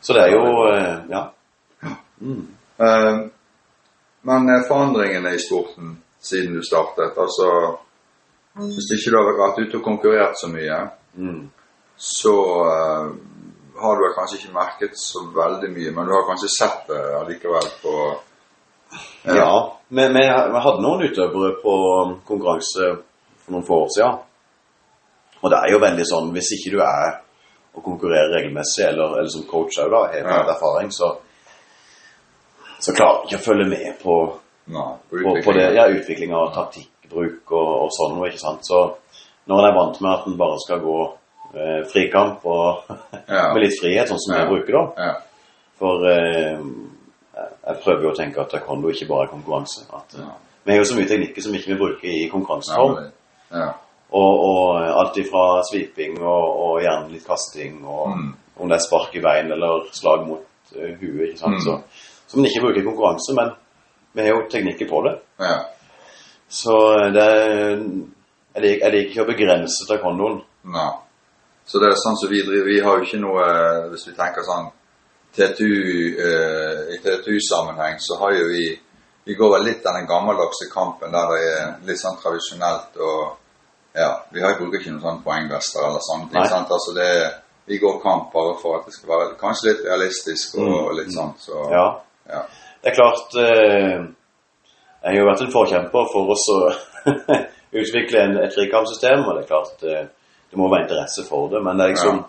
Så 0.00 0.14
det 0.14 0.20
er 0.22 0.36
jo 0.36 0.44
eh, 0.68 1.00
Ja. 1.10 1.22
Mm. 2.22 2.44
Eh, 2.78 3.16
men 4.30 4.50
forandringene 4.68 5.32
i 5.34 5.40
sporten 5.42 5.96
siden 6.22 6.54
du 6.54 6.62
startet, 6.62 7.18
altså 7.18 7.48
Hvis 8.60 8.86
ikke 8.94 9.10
du 9.10 9.18
har 9.18 9.40
vært 9.40 9.58
ute 9.64 9.80
og 9.80 9.84
konkurrert 9.88 10.38
så 10.38 10.52
mye, 10.52 10.78
Mm. 11.18 11.48
så 11.98 12.36
eh, 12.70 13.10
har 13.80 13.96
du 14.00 14.08
kanskje 14.16 14.38
ikke 14.40 14.54
merket 14.54 14.98
så 14.98 15.22
veldig 15.34 15.70
mye, 15.74 15.92
men 15.96 16.06
du 16.08 16.12
har 16.14 16.26
kanskje 16.28 16.50
sett 16.52 16.86
det 16.90 17.00
allikevel 17.20 17.70
på 17.82 17.94
Ja. 19.24 19.76
Vi, 19.88 20.02
vi, 20.14 20.24
vi 20.54 20.60
hadde 20.64 20.82
noen 20.82 21.04
utøvere 21.06 21.56
på 21.62 21.74
konkurranse 22.26 22.90
for 23.44 23.54
noen 23.54 23.66
få 23.66 23.78
år 23.84 23.90
siden. 23.96 24.18
Og 25.40 25.50
det 25.50 25.58
er 25.60 25.72
jo 25.72 25.78
veldig 25.80 26.04
sånn 26.04 26.32
Hvis 26.34 26.50
ikke 26.58 26.72
du 26.76 26.80
er 26.84 27.18
og 27.70 27.84
konkurrerer 27.86 28.32
regelmessig, 28.34 28.82
eller, 28.88 29.12
eller 29.20 29.30
som 29.30 29.44
coach 29.46 29.76
òg, 29.78 29.92
da, 29.94 30.00
helt 30.10 30.26
Ja. 30.26 30.40
erfaring, 30.56 30.90
så 30.92 31.12
så 32.80 32.94
klarer 32.96 33.20
du 33.22 33.28
ikke 33.28 33.38
å 33.38 33.44
følge 33.44 33.66
med 33.68 33.98
på, 34.02 34.14
Nei, 34.72 34.86
på 35.10 35.34
på, 35.44 35.52
det, 35.52 35.66
ja, 35.76 35.84
utvikling 35.92 36.32
av 36.34 36.48
taktikkbruk 36.54 37.52
og, 37.52 37.70
og 37.84 37.90
sånn 37.92 38.16
noe, 38.16 38.30
ikke 38.30 38.40
sant. 38.40 38.64
Så 38.66 38.78
når 39.46 39.58
en 39.60 39.68
er 39.68 39.76
vant 39.76 40.00
med 40.00 40.10
at 40.14 40.26
en 40.30 40.38
bare 40.40 40.56
skal 40.64 40.80
gå 40.80 40.96
eh, 41.54 41.82
frikamp 41.92 42.44
og 42.46 42.84
Ja. 43.28 43.52
med 43.54 43.62
litt 43.64 43.76
frihet, 43.80 44.08
sånn 44.10 44.18
som 44.20 44.34
Ja. 44.34 44.40
jeg 44.44 44.48
bruker, 44.50 44.72
da. 44.72 45.06
Ja. 45.06 45.14
For 45.78 46.04
eh, 46.10 46.58
jeg 47.66 47.76
prøver 47.84 48.02
jo 48.02 48.10
å 48.12 48.16
tenke 48.18 48.40
at 48.42 48.50
taekwondo 48.52 48.90
ikke 48.92 49.08
bare 49.08 49.26
er 49.28 49.32
konkurranse. 49.34 49.84
At, 49.92 50.14
eh. 50.18 50.32
Vi 50.64 50.72
har 50.72 50.78
jo 50.82 50.84
så 50.90 50.96
mye 50.98 51.08
teknikker 51.08 51.42
som 51.42 51.54
ikke 51.56 51.72
vi 51.72 51.78
bruker 51.80 52.08
i 52.10 52.28
konkurranseform. 52.28 52.98
Og, 54.10 54.40
og 54.42 54.80
alt 55.00 55.16
ifra 55.22 55.62
sviping 55.70 56.16
og, 56.18 56.44
og 56.64 56.80
gjerne 56.82 57.12
litt 57.14 57.26
kasting 57.26 57.84
og, 57.86 58.08
Mm. 58.10 58.34
om 58.60 58.68
det 58.68 58.76
er 58.76 58.82
spark 58.84 59.14
i 59.16 59.20
bein 59.22 59.52
eller 59.54 59.86
slag 59.94 60.26
mot 60.26 60.42
uh, 60.76 60.90
huet. 61.00 61.28
ikke 61.30 61.38
sant? 61.38 61.54
Mm. 61.54 61.60
Så, 61.64 61.76
som 62.28 62.40
en 62.40 62.46
ikke 62.50 62.60
bruker 62.64 62.80
i 62.82 62.84
konkurranse, 62.84 63.34
men 63.38 63.52
vi 64.14 64.22
har 64.26 64.34
jo 64.34 64.48
teknikker 64.50 64.88
på 64.90 65.00
det. 65.06 65.14
Ja. 65.40 65.54
Så 66.50 66.74
det 67.14 67.22
er 67.22 67.78
Jeg 68.54 68.62
liker, 68.64 68.84
jeg 68.84 68.92
liker 68.92 69.10
ikke 69.10 69.22
å 69.22 69.28
begrense 69.30 69.86
taekwondoen. 69.88 70.40
Nei. 70.74 70.88
Så 71.70 71.78
det 71.78 71.88
er 71.92 71.98
sånn 72.02 72.16
som 72.18 72.30
vi 72.32 72.40
driver 72.42 72.66
Vi 72.66 72.80
har 72.82 72.96
jo 72.98 73.04
ikke 73.06 73.20
noe 73.22 73.44
Hvis 73.92 74.06
vi 74.08 74.14
tenker 74.16 74.42
sånn 74.46 74.70
TTU 75.36 75.68
eh, 76.18 76.80
I 76.94 76.96
TTU-sammenheng 77.04 78.00
så 78.02 78.16
har 78.22 78.32
jo 78.34 78.48
vi 78.50 78.64
Vi 79.28 79.36
går 79.38 79.52
vel 79.54 79.68
litt 79.68 79.84
den 79.84 80.08
gammeldagse 80.10 80.66
kampen 80.72 81.12
der 81.14 81.30
det 81.30 81.44
er 81.52 81.68
litt 81.86 82.00
sånn 82.02 82.18
tradisjonelt 82.22 82.98
og 82.98 83.36
Ja, 83.94 84.10
vi 84.30 84.42
har, 84.42 84.54
bruker 84.58 84.78
ikke 84.80 84.92
noen 84.94 85.02
sånn 85.02 85.22
poengvester 85.24 85.82
eller 85.82 86.02
sånne 86.06 86.28
ting. 86.30 86.44
Sant? 86.50 86.70
Altså 86.70 86.92
det 86.94 87.10
Vi 87.70 87.78
går 87.78 88.00
kamp 88.02 88.32
bare 88.34 88.54
for 88.58 88.78
at 88.80 88.86
det 88.86 88.94
skal 88.96 89.10
være 89.12 89.34
kanskje 89.38 89.68
litt 89.70 89.84
realistisk 89.86 90.56
og 90.58 90.68
Mm. 90.70 90.96
litt 90.98 91.12
sånn. 91.14 91.32
Så 91.38 91.54
Ja. 91.70 91.86
ja. 92.30 92.42
Det 92.82 92.90
er 92.90 92.94
klart 92.96 93.34
eh, 93.38 93.98
Jeg 95.02 95.10
har 95.10 95.18
jo 95.18 95.26
vært 95.30 95.42
en 95.46 95.52
forkjemper 95.54 96.08
for 96.12 96.30
oss 96.34 96.46
å 96.56 96.58
utvikle 97.72 98.18
en, 98.24 98.36
et 98.44 98.54
trikampsystem, 98.54 99.22
og 99.26 99.36
det 99.36 99.44
er 99.44 99.48
klart 99.52 99.84
eh, 99.86 100.06
det 100.50 100.58
må 100.58 100.68
være 100.70 100.86
interesse 100.88 101.24
for 101.28 101.48
det, 101.52 101.62
men 101.64 101.78
det 101.78 101.86
er 101.86 101.94
liksom 101.94 102.24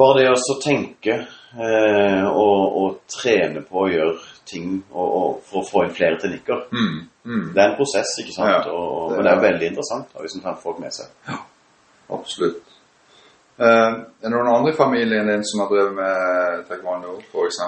Bare 0.00 0.20
det 0.20 0.28
å 0.30 0.54
tenke 0.62 1.14
eh, 1.18 2.26
og, 2.30 2.76
og 2.80 2.98
trene 3.10 3.64
på 3.66 3.80
å 3.82 3.88
gjøre 3.90 4.18
ting 4.46 4.76
og, 4.92 5.08
og 5.08 5.40
for 5.48 5.62
å 5.62 5.66
få 5.66 5.82
inn 5.86 5.94
flere 5.96 6.18
teknikker 6.22 6.68
Mm, 6.70 7.00
mm, 7.26 7.46
Det 7.54 7.62
er 7.62 7.72
en 7.72 7.78
prosess, 7.78 8.12
ikke 8.22 8.34
sant? 8.36 8.52
Ja, 8.52 8.60
og, 8.70 9.10
det 9.10 9.18
men 9.18 9.26
det 9.26 9.32
er 9.32 9.42
veldig 9.48 9.70
interessant 9.72 10.14
hvis 10.22 10.36
en 10.38 10.44
tar 10.46 10.60
folk 10.62 10.78
med 10.82 10.94
seg. 10.94 11.10
absolutt. 12.10 12.62
Uh, 13.60 13.66
er 14.22 14.24
det 14.24 14.30
noen 14.32 14.48
andre 14.48 14.72
i 14.72 14.76
familien 14.78 15.28
din 15.28 15.42
som 15.44 15.60
har 15.60 15.68
drevet 15.68 15.92
med 15.98 16.62
taekwondo, 16.70 17.18
f.eks.? 17.28 17.58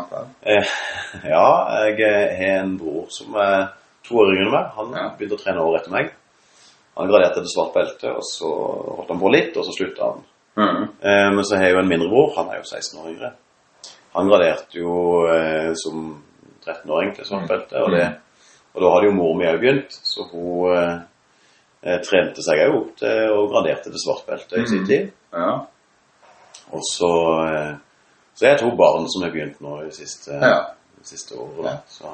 Uh, 0.46 0.70
ja, 1.34 1.48
jeg 1.82 1.98
eh, 2.06 2.30
har 2.38 2.62
en 2.62 2.78
bror 2.80 3.10
som 3.12 3.34
er 3.36 3.66
to 4.06 4.16
år 4.22 4.32
yngre 4.32 4.46
enn 4.46 4.54
meg. 4.54 4.70
Han 4.78 4.94
Ja. 4.96 5.04
begynte 5.18 5.36
å 5.36 5.42
trene 5.42 5.66
året 5.66 5.82
etter 5.82 5.92
meg. 5.98 6.14
Han 6.96 7.08
graderte 7.08 7.40
til 7.40 7.48
svart 7.54 7.72
belte, 7.74 8.10
og 8.12 8.22
så 8.26 8.48
holdt 8.96 9.08
han 9.08 9.20
på 9.22 9.30
litt, 9.32 9.56
og 9.56 9.64
så 9.64 9.72
slutta 9.72 10.10
han. 10.10 10.24
Mm. 10.56 10.82
Eh, 11.00 11.28
men 11.32 11.44
så 11.44 11.56
har 11.56 11.64
jeg 11.64 11.72
jo 11.76 11.78
en 11.80 11.88
mindre 11.88 12.08
bror, 12.12 12.34
han 12.36 12.50
er 12.52 12.58
jo 12.60 12.66
16 12.68 12.98
år 13.00 13.08
yngre. 13.14 13.30
Han 14.12 14.28
graderte 14.28 14.76
jo 14.76 14.96
eh, 15.32 15.70
som 15.80 16.22
13-åring 16.66 17.14
til 17.16 17.24
svart 17.24 17.48
belte, 17.48 17.80
og, 17.80 17.90
det, 17.96 18.04
og 18.74 18.82
da 18.84 18.90
hadde 18.92 19.08
jo 19.08 19.14
mor 19.16 19.32
mi 19.38 19.46
òg 19.48 19.56
begynt, 19.62 19.96
så 20.04 20.26
hun 20.30 20.74
eh, 20.76 20.98
eh, 21.82 21.98
trente 22.04 22.44
seg 22.44 22.60
òg 22.66 22.76
opp 22.82 22.92
til 23.00 23.32
og 23.38 23.48
graderte 23.54 23.88
til 23.90 24.02
svart 24.04 24.26
belte 24.28 24.60
i 24.60 24.66
sin 24.68 24.82
Mhm. 24.84 24.86
tid. 24.92 25.10
Ja. 25.32 25.54
Og 26.72 26.80
så 26.92 27.08
Så 28.34 28.44
jeg 28.46 28.52
har 28.54 28.58
to 28.58 28.76
barn 28.76 29.04
som 29.12 29.22
har 29.22 29.30
begynt 29.30 29.60
nå 29.60 29.82
i 29.86 29.90
siste, 29.92 30.32
Ja. 30.40 30.60
siste 31.02 31.34
året. 31.36 31.64
Ja. 31.64 31.76
Så 31.88 32.04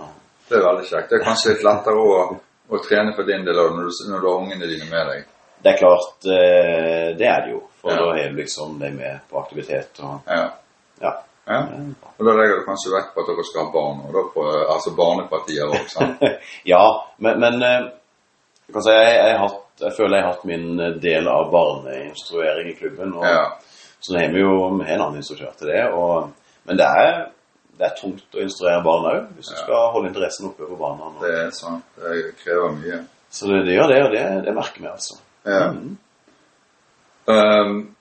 Det 0.48 0.56
er 0.58 0.62
veldig 0.66 0.86
kjekt. 0.88 1.10
Det 1.10 1.20
er 1.20 1.24
kanskje 1.24 1.48
litt 1.52 1.62
lettere 1.62 1.94
å, 1.94 2.38
å 2.70 2.78
trene 2.84 3.14
for 3.16 3.24
din 3.28 3.44
del 3.46 3.58
også 3.58 3.74
når 3.76 3.88
du, 3.88 4.10
når 4.12 4.20
du 4.20 4.26
har 4.28 4.38
ungene 4.42 4.68
dine 4.70 4.88
med 4.90 5.06
deg. 5.12 5.24
det 5.62 5.72
er 5.72 5.78
klart, 5.80 6.18
eh, 6.26 7.06
det 7.18 7.26
er 7.26 7.40
det 7.46 7.50
jo. 7.52 7.62
For 7.80 7.90
Ja. 7.90 7.96
da 7.96 8.18
er 8.18 8.28
du 8.30 8.36
liksom 8.36 8.78
de 8.78 8.90
med 8.90 9.20
på 9.30 9.38
aktivitet 9.40 10.00
og 10.02 10.20
Ja. 10.28 10.50
Ja. 11.00 11.12
ja. 11.46 11.60
Og 12.18 12.26
da 12.26 12.32
legger 12.34 12.58
du 12.58 12.64
kanskje 12.66 12.92
vekt 12.94 13.14
på 13.14 13.20
at 13.22 13.26
dere 13.30 13.44
skal 13.46 13.64
ha 13.64 13.72
barn, 13.72 14.00
og 14.06 14.12
da 14.14 14.22
på, 14.34 14.44
altså 14.74 14.90
barnepartier 14.96 15.66
òg, 15.70 15.88
sant? 15.88 16.22
ja, 16.72 16.84
men, 17.18 17.40
men 17.40 17.62
eh, 17.62 17.88
si 18.82 18.90
jeg, 18.90 19.14
jeg, 19.16 19.38
har 19.38 19.48
hatt, 19.48 19.64
jeg 19.80 19.92
føler 19.96 20.16
jeg 20.18 20.24
har 20.26 20.32
hatt 20.34 20.44
min 20.44 21.00
del 21.00 21.28
av 21.28 21.50
barneinstruering 21.52 22.68
i 22.72 22.76
klubben. 22.78 23.14
Og, 23.16 23.24
Ja. 23.24 23.58
Så 24.00 24.14
har 24.14 24.28
vi 24.30 24.40
jo 24.40 24.68
vi 24.78 24.84
en 24.92 25.00
annen 25.00 25.16
instruktør 25.16 25.50
til 25.58 25.72
det. 25.72 25.80
Og, 25.90 26.28
men 26.68 26.76
det 26.78 26.84
er, 26.86 27.16
det 27.78 27.86
er 27.86 27.94
tungt 28.00 28.34
å 28.34 28.42
instruere 28.42 28.82
barn 28.84 29.04
òg, 29.12 29.20
hvis 29.36 29.46
du 29.52 29.54
Ja. 29.54 29.62
skal 29.62 29.92
holde 29.94 30.08
interessen 30.10 30.48
oppe 30.48 30.66
på 30.66 30.76
barna. 30.80 31.12
Det 31.22 31.34
er 31.44 31.50
sant. 31.54 31.84
Det 31.96 32.34
krever 32.42 32.72
mye. 32.74 32.98
så 33.30 33.46
det, 33.46 33.64
det 33.66 33.74
gjør 33.76 33.88
det, 33.92 34.02
og 34.04 34.12
det, 34.12 34.24
det 34.46 34.54
merker 34.56 34.80
vi 34.80 34.88
altså. 34.90 35.18
Ja. 35.46 35.68
Mm. 35.70 35.96
Um, 37.28 37.94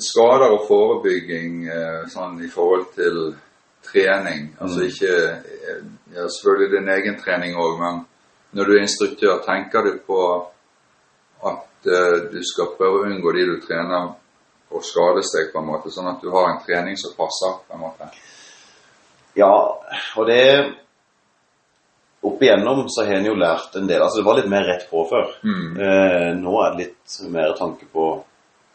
skader 0.00 0.50
og 0.56 0.64
forebygging 0.68 1.66
eh, 1.68 2.06
sånn 2.10 2.40
i 2.42 2.48
forhold 2.50 2.86
til 2.96 3.34
trening, 3.84 4.48
altså 4.60 4.80
Mm. 4.80 4.88
ikke 4.88 5.12
eh, 5.68 5.84
ja, 6.16 6.24
Selvfølgelig 6.28 6.70
din 6.78 6.88
egen 6.88 7.20
trening 7.20 7.56
òg, 7.56 7.78
men 7.80 8.00
når 8.52 8.64
du 8.64 8.72
er 8.76 8.82
instruktør, 8.86 9.38
tenker 9.44 9.82
du 9.84 9.98
på 10.06 10.18
at 11.44 11.86
uh, 11.86 12.18
du 12.32 12.40
skal 12.42 12.70
prøve 12.78 13.00
å 13.02 13.06
unngå 13.10 13.32
de 13.34 13.44
du 13.50 13.56
trener 13.66 14.14
og 14.70 14.82
skade 14.86 15.22
seg, 15.26 15.50
på 15.52 15.58
en 15.60 15.66
måte, 15.68 15.90
sånn 15.92 16.08
at 16.08 16.22
du 16.22 16.30
har 16.32 16.48
en 16.50 16.62
trening 16.64 16.96
som 16.96 17.12
passer? 17.18 17.58
på 17.68 17.74
en 17.74 17.80
måte. 17.84 18.08
Ja, 19.36 19.52
og 20.16 20.26
det 20.30 20.40
Opp 22.24 22.40
igjennom 22.42 22.86
så 22.88 23.04
har 23.04 23.18
en 23.18 23.26
jo 23.28 23.34
lært 23.36 23.74
en 23.76 23.84
del. 23.88 24.00
Altså 24.00 24.22
det 24.22 24.24
var 24.24 24.38
litt 24.38 24.48
mer 24.48 24.64
rett 24.64 24.86
på 24.88 25.02
før. 25.10 25.26
Mm. 25.44 25.74
Eh, 25.76 26.30
nå 26.40 26.54
er 26.64 26.70
det 26.72 26.86
litt 26.86 27.16
mer 27.34 27.52
tanke 27.58 27.84
på 27.92 28.06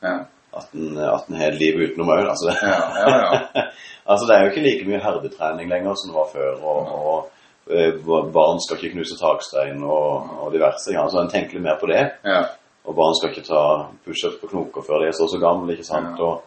Ja. 0.06 0.20
at 0.54 0.68
en, 0.78 0.96
har 1.00 1.48
et 1.48 1.58
liv 1.60 1.80
utenom 1.82 2.12
òg. 2.14 2.28
Altså, 2.30 2.52
det- 2.52 2.62
Ja, 2.62 3.10
ja, 3.10 3.42
ja. 3.56 3.64
altså 4.10 4.28
det 4.28 4.36
er 4.36 4.44
jo 4.46 4.52
ikke 4.52 4.66
like 4.68 4.86
mye 4.86 5.02
herdetrening 5.02 5.70
lenger 5.70 5.96
som 5.98 6.12
det 6.12 6.20
var 6.20 6.30
før. 6.30 6.62
Og, 6.62 6.94
og 6.94 7.74
eh, 7.74 7.98
barn 8.38 8.62
skal 8.62 8.78
ikke 8.78 8.94
knuse 8.94 9.18
takstein 9.18 9.82
og, 9.84 10.30
og 10.46 10.54
diverse. 10.54 10.94
Ja, 10.94 11.04
altså 11.08 11.24
En 11.24 11.30
tenker 11.34 11.58
litt 11.58 11.64
mer 11.66 11.82
på 11.82 11.90
det. 11.90 12.06
ja. 12.26 12.44
Og 12.86 12.96
barn 12.96 13.14
skal 13.18 13.30
ikke 13.34 13.48
ta 13.50 13.64
pushups 14.06 14.38
på 14.42 14.48
knoker 14.50 14.82
før 14.86 15.02
de 15.02 15.08
er 15.10 15.12
så 15.18 15.26
og 15.26 15.30
så 15.34 15.38
gamle. 15.42 15.74
ikke 15.74 15.84
sant? 15.90 16.20
Og, 16.22 16.44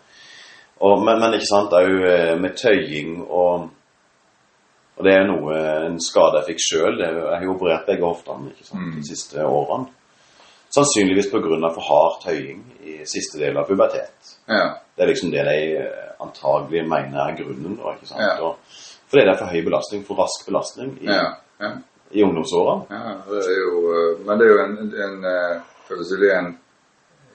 og, 0.81 1.03
men, 1.05 1.19
men 1.21 1.35
ikke 1.35 1.51
sant, 1.51 1.71
òg 1.75 2.39
med 2.41 2.55
tøying 2.59 3.21
og 3.29 3.69
og 4.99 5.05
det 5.07 5.15
er 5.17 5.27
noe, 5.27 5.57
en 5.87 5.99
skade 6.01 6.41
jeg 6.41 6.53
fikk 6.53 6.63
sjøl. 6.67 7.01
Jeg 7.01 7.25
har 7.25 7.45
jo 7.45 7.55
operert 7.57 7.87
begge 7.89 8.05
hoftene 8.05 8.53
Mm. 8.73 8.95
de 8.97 9.05
siste 9.09 9.45
årene. 9.45 9.89
Sannsynligvis 10.73 11.31
pga. 11.31 11.71
for 11.75 11.85
hard 11.89 12.23
tøying 12.25 12.63
i 12.85 13.05
siste 13.05 13.39
del 13.39 13.57
av 13.57 13.67
pubertet. 13.69 14.37
ja. 14.49 14.79
Det 14.97 15.03
er 15.03 15.09
liksom 15.09 15.31
det 15.31 15.45
de 15.45 15.77
eh, 15.77 16.11
antagelig 16.21 16.89
mener 16.89 17.19
er 17.19 17.37
grunnen. 17.37 17.77
Da, 17.77 17.95
ikke 17.95 18.07
sant? 18.07 18.21
Ja. 18.21 18.43
Og, 18.45 18.57
fordi 19.09 19.25
det 19.25 19.33
er 19.33 19.39
for 19.39 19.47
høy 19.47 19.65
belastning, 19.65 20.05
for 20.07 20.15
rask 20.21 20.47
belastning 20.47 20.99
i, 21.01 21.07
ja. 21.07 21.31
ja. 21.61 21.71
i 22.11 22.23
ungdomsårene. 22.23 22.85
Ja, 22.91 23.15
det 23.31 23.55
jo, 23.57 23.79
eh, 23.93 24.21
men 24.27 24.39
det 24.39 24.47
er 24.47 24.53
jo 24.53 24.65
en, 24.65 24.77
en 25.07 25.25
eh, 25.25 26.39
en 26.39 26.59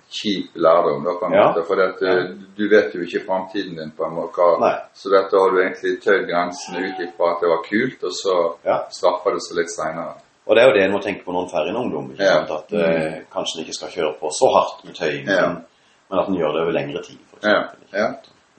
kjip 0.09 0.55
lærdom, 0.55 1.03
da, 1.03 1.11
på 1.19 1.25
en 1.25 1.33
Ja. 1.33 1.47
måte. 1.51 1.63
For 1.67 1.81
at, 1.83 2.01
eh, 2.01 2.23
du 2.57 2.69
vet 2.69 2.93
jo 2.95 3.01
ikke 3.01 3.25
framtiden 3.25 3.75
din, 3.75 3.91
på 3.91 4.05
en 4.05 4.13
måte. 4.15 4.59
Nei. 4.61 4.75
Så 4.93 5.09
dette 5.09 5.35
har 5.37 5.49
du 5.51 5.57
egentlig 5.61 5.99
tøyd 6.01 6.27
grensene 6.29 6.79
ut 6.87 6.99
ifra 7.07 7.31
at 7.35 7.41
det 7.41 7.49
var 7.49 7.61
kult, 7.69 8.03
og 8.03 8.11
så 8.11 8.35
Ja. 8.65 8.77
straffer 8.89 9.31
det 9.33 9.41
seg 9.43 9.57
litt 9.57 9.71
seinere. 9.71 10.15
Og 10.47 10.55
det 10.55 10.63
er 10.63 10.67
jo 10.69 10.73
det 10.73 10.83
en 10.85 10.91
må 10.93 11.01
tenke 11.03 11.23
på 11.25 11.31
når 11.33 11.43
en 11.43 11.49
får 11.49 11.67
en 11.69 11.75
ungdom. 11.75 12.11
ikke 12.11 12.23
sant? 12.27 12.51
At 12.51 12.73
eh, 12.73 13.21
kanskje 13.31 13.57
en 13.59 13.63
ikke 13.65 13.73
skal 13.79 13.89
kjøre 13.89 14.19
på 14.19 14.27
så 14.31 14.47
hardt 14.55 14.85
med 14.85 14.95
tøying, 14.95 15.25
Ja. 15.27 15.47
men, 15.47 15.65
men 16.09 16.19
at 16.19 16.27
en 16.29 16.35
gjør 16.35 16.53
det 16.53 16.61
over 16.63 16.71
lengre 16.71 17.03
tid. 17.03 17.17
For 17.29 17.49
Ja. 17.49 17.63
ja. 17.93 18.07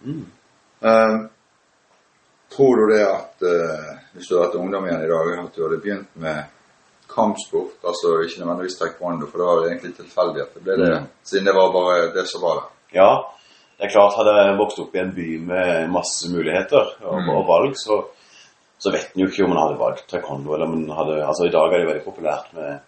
Mm. 0.04 0.26
Eh, 0.82 1.28
tror 2.50 2.76
du 2.76 2.94
det 2.94 3.02
at 3.06 3.42
uh, 3.42 3.98
hvis 4.14 4.26
du 4.28 4.34
hadde 4.36 4.46
hatt 4.48 4.54
ungdom 4.60 4.84
igjen 4.86 5.04
i 5.04 5.08
dag, 5.08 5.44
at 5.44 5.56
du 5.56 5.62
hadde 5.68 5.80
begynt 5.82 6.08
med 6.16 6.44
kampsport, 7.18 7.74
altså 7.90 8.14
ikke 8.24 8.40
nødvendigvis 8.44 8.78
taekwondo, 8.80 9.26
for 9.30 9.38
det 9.42 9.46
var 9.48 9.66
egentlig 9.68 9.92
tilfeldig 9.98 10.42
at 10.46 10.54
det 10.54 10.62
ble 10.64 10.76
det, 10.80 10.92
Mm. 11.00 11.08
siden 11.24 11.46
det 11.50 11.54
var 11.58 11.72
bare 11.74 12.12
det 12.14 12.24
som 12.30 12.42
var 12.46 12.54
der. 12.60 12.68
Ja, 13.00 13.10
det 13.78 13.86
er 13.86 13.92
klart 13.94 14.16
hadde 14.18 14.32
jeg 14.38 14.58
vokst 14.58 14.78
opp 14.82 14.94
i 14.94 15.02
en 15.02 15.12
by 15.14 15.28
med 15.50 15.90
masse 15.92 16.30
muligheter 16.32 16.84
og, 17.04 17.18
Mm. 17.22 17.28
og 17.36 17.42
valg, 17.50 17.74
så, 17.76 17.98
så 18.78 18.90
vet 18.94 19.10
en 19.14 19.22
jo 19.24 19.28
ikke 19.28 19.44
om 19.44 19.52
en 19.56 19.62
hadde 19.64 19.78
valgt 19.82 20.06
taekwondo, 20.10 20.54
eller 20.54 20.66
om 20.66 20.74
en 20.78 20.90
hadde 20.98 21.18
Altså 21.26 21.46
i 21.46 21.52
dag 21.54 21.72
er 21.72 21.78
det 21.82 21.88
veldig 21.90 22.04
populært 22.06 22.48
med 22.54 22.78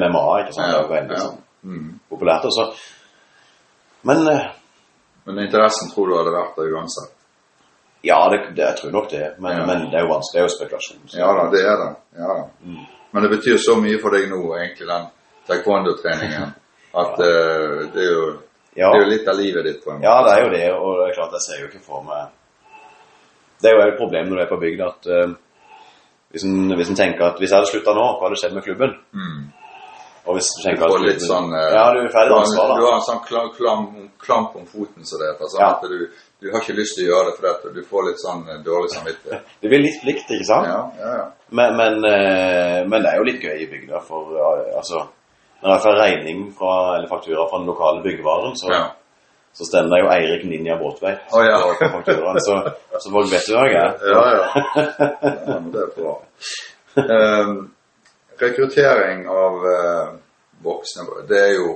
MMA, 0.00 0.24
ikke 0.42 0.52
sant? 0.54 0.72
Det 0.72 0.80
er 0.84 0.94
veldig 0.98 1.16
ja. 1.18 1.24
sånn 1.28 1.40
Mm. 1.64 1.98
populært 2.10 2.44
også. 2.44 2.64
Men 4.04 4.28
eh, 4.28 4.46
Men 5.26 5.38
interessen 5.46 5.88
tror 5.94 6.06
du 6.10 6.16
hadde 6.18 6.32
vært 6.34 6.56
der 6.58 6.74
uansett? 6.76 7.12
Ja, 8.04 8.18
det, 8.30 8.38
det, 8.56 8.62
jeg 8.66 8.76
tror 8.80 8.92
nok 8.92 9.10
det. 9.10 9.34
Men, 9.38 9.56
Ja. 9.58 9.66
men 9.66 9.86
det 9.90 9.98
er 9.98 10.04
jo 10.06 10.12
vanskelig, 10.14 10.34
det 10.36 10.42
er 10.42 10.48
jo 10.48 10.54
spekulasjon. 10.56 11.02
så- 11.08 11.18
Ja 11.18 11.30
da, 11.38 11.44
det 11.50 11.62
er 11.64 11.76
det. 11.82 11.90
Ja. 12.20 12.36
Mm. 12.64 12.82
Men 13.12 13.22
det 13.22 13.30
betyr 13.36 13.56
så 13.58 13.76
mye 13.80 14.00
for 14.02 14.10
deg 14.10 14.28
nå, 14.30 14.40
egentlig, 14.58 14.86
den 14.88 15.06
taekwondo-treningen, 15.48 16.54
at 17.02 17.20
eh, 17.20 17.88
det, 17.94 18.02
er 18.04 18.12
jo, 18.12 18.24
Ja. 18.76 18.90
det 18.92 19.00
er 19.00 19.04
jo 19.04 19.10
litt 19.12 19.28
av 19.28 19.36
livet 19.38 19.64
ditt. 19.64 19.84
på 19.84 19.90
en 19.90 19.96
måte. 20.00 20.04
Ja, 20.08 20.16
det 20.26 20.32
er 20.34 20.44
jo 20.44 20.50
det, 20.56 20.66
og 20.74 20.90
det 21.00 21.08
er 21.10 21.14
klart 21.18 21.32
jeg 21.38 21.44
ser 21.48 21.60
jo 21.62 21.66
ikke 21.70 21.84
for 21.84 22.02
meg 22.02 22.28
Det 23.62 23.70
er 23.70 23.76
jo 23.78 23.82
et 23.92 23.98
problem 23.98 24.28
når 24.28 24.36
du 24.36 24.42
er 24.42 24.50
på 24.50 24.60
bygda 24.60 24.86
at 24.92 25.06
uh, 25.08 25.34
hvis, 26.34 26.44
en, 26.44 26.74
hvis 26.76 26.88
en 26.90 26.96
tenker 26.98 27.22
at 27.24 27.38
hvis 27.38 27.50
jeg 27.52 27.56
hadde 27.60 27.70
slutta 27.70 27.94
nå, 27.94 28.06
hva 28.18 28.26
hadde 28.26 28.36
skjedd 28.40 28.54
med 28.56 28.64
klubben? 28.66 28.96
Mm. 29.14 29.44
Og 30.26 30.34
hvis 30.36 30.48
du 30.50 30.58
Du 30.58 30.64
tenker 30.68 30.88
får 30.88 30.98
at 30.98 31.06
litt 31.06 31.22
sånn 31.22 31.48
eh, 31.54 31.70
Ja, 31.76 31.84
du 31.94 32.00
er 32.02 32.08
ferdig 32.12 32.32
du 32.34 32.38
ansvar, 32.40 32.74
du 32.80 32.84
har 32.88 32.94
en 32.98 33.06
sånn 33.06 33.22
klam, 33.28 33.48
klam, 33.54 33.86
klamp 34.18 34.56
om 34.56 34.66
foten, 34.66 35.04
som 35.06 35.20
det 35.22 35.28
heter. 35.30 35.46
Sånn 35.52 35.60
Ja. 35.62 35.70
at 35.76 35.82
du, 35.88 36.10
du 36.44 36.50
har 36.52 36.60
ikke 36.60 36.74
lyst 36.76 36.98
til 36.98 37.06
å 37.06 37.08
gjøre 37.08 37.30
det 37.30 37.36
fordi 37.38 37.48
dette. 37.48 37.70
du 37.72 37.84
får 37.88 38.02
litt 38.04 38.18
sånn 38.20 38.40
eh, 38.52 38.56
dårlig 38.64 38.90
samvittighet. 38.92 39.52
Det 39.62 39.68
blir 39.70 39.80
litt 39.80 39.94
plikt, 40.02 40.32
ikke 40.36 40.44
sant? 40.44 40.66
Ja, 40.68 40.80
ja, 41.00 41.12
ja. 41.16 41.28
Men, 41.56 41.78
men, 41.78 41.94
eh, 42.04 42.80
men 42.84 42.98
det 43.00 43.12
er 43.12 43.16
jo 43.16 43.24
litt 43.24 43.46
gøy 43.46 43.62
i 43.62 43.68
bygda, 43.70 44.02
for 44.04 44.34
altså 44.76 45.06
Når 45.62 45.70
jeg 45.70 45.82
får 45.86 45.96
regning 45.96 46.42
fra, 46.58 46.74
eller 46.98 47.08
faktura 47.08 47.46
fra 47.48 47.62
den 47.62 47.70
lokale 47.70 48.02
byggevaren, 48.04 48.58
så, 48.60 48.68
ja. 48.74 48.82
så 49.56 49.70
det 49.72 50.02
jo 50.02 50.10
Eirik 50.12 50.44
Ninja 50.50 50.76
Båtveit 50.82 51.32
oh, 51.32 51.40
ja. 51.46 51.62
på 51.80 51.88
fakturaen. 51.94 52.40
Så, 52.44 52.58
så 53.00 53.14
folk 53.14 53.32
vet 53.32 53.48
jo 53.48 53.56
hva 53.56 53.64
jeg 53.70 53.80
er. 53.80 53.96
Ja, 54.12 54.26
ja. 54.34 54.84
ja 55.48 55.56
men 55.56 55.72
det 55.72 55.86
er 55.86 55.96
bra. 55.96 56.14
Um, 57.00 57.56
rekruttering 58.44 59.24
av 59.32 59.64
uh, 59.64 60.14
voksne, 60.68 61.08
det 61.32 61.40
er 61.46 61.52
jo 61.56 61.72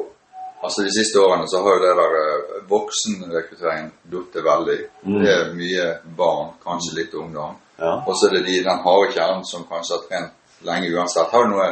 Altså 0.62 0.83
De 0.83 0.90
siste 0.90 1.21
årene 1.23 1.47
så 1.47 1.61
har 1.62 1.77
jo 1.77 1.83
det 1.85 1.94
der 2.01 2.14
eh, 2.18 2.55
voksenrekrutteringen 2.71 3.90
datt 4.11 4.38
veldig. 4.44 4.79
Mm. 5.07 5.18
Det 5.23 5.35
er 5.35 5.53
mye 5.55 5.85
barn, 6.18 6.49
kanskje 6.64 6.97
litt 6.97 7.14
ungdom. 7.14 7.59
Ja. 7.79 7.92
Og 8.03 8.16
så 8.18 8.27
er 8.27 8.38
det 8.38 8.47
de, 8.49 8.57
den 8.66 8.81
harde 8.83 9.12
kjernen 9.14 9.44
som 9.47 9.68
kanskje 9.71 9.94
har 9.94 10.09
trent 10.09 10.64
lenge 10.66 10.90
uansett. 10.90 11.31
Har 11.31 11.47
du 11.47 11.53
noe 11.53 11.68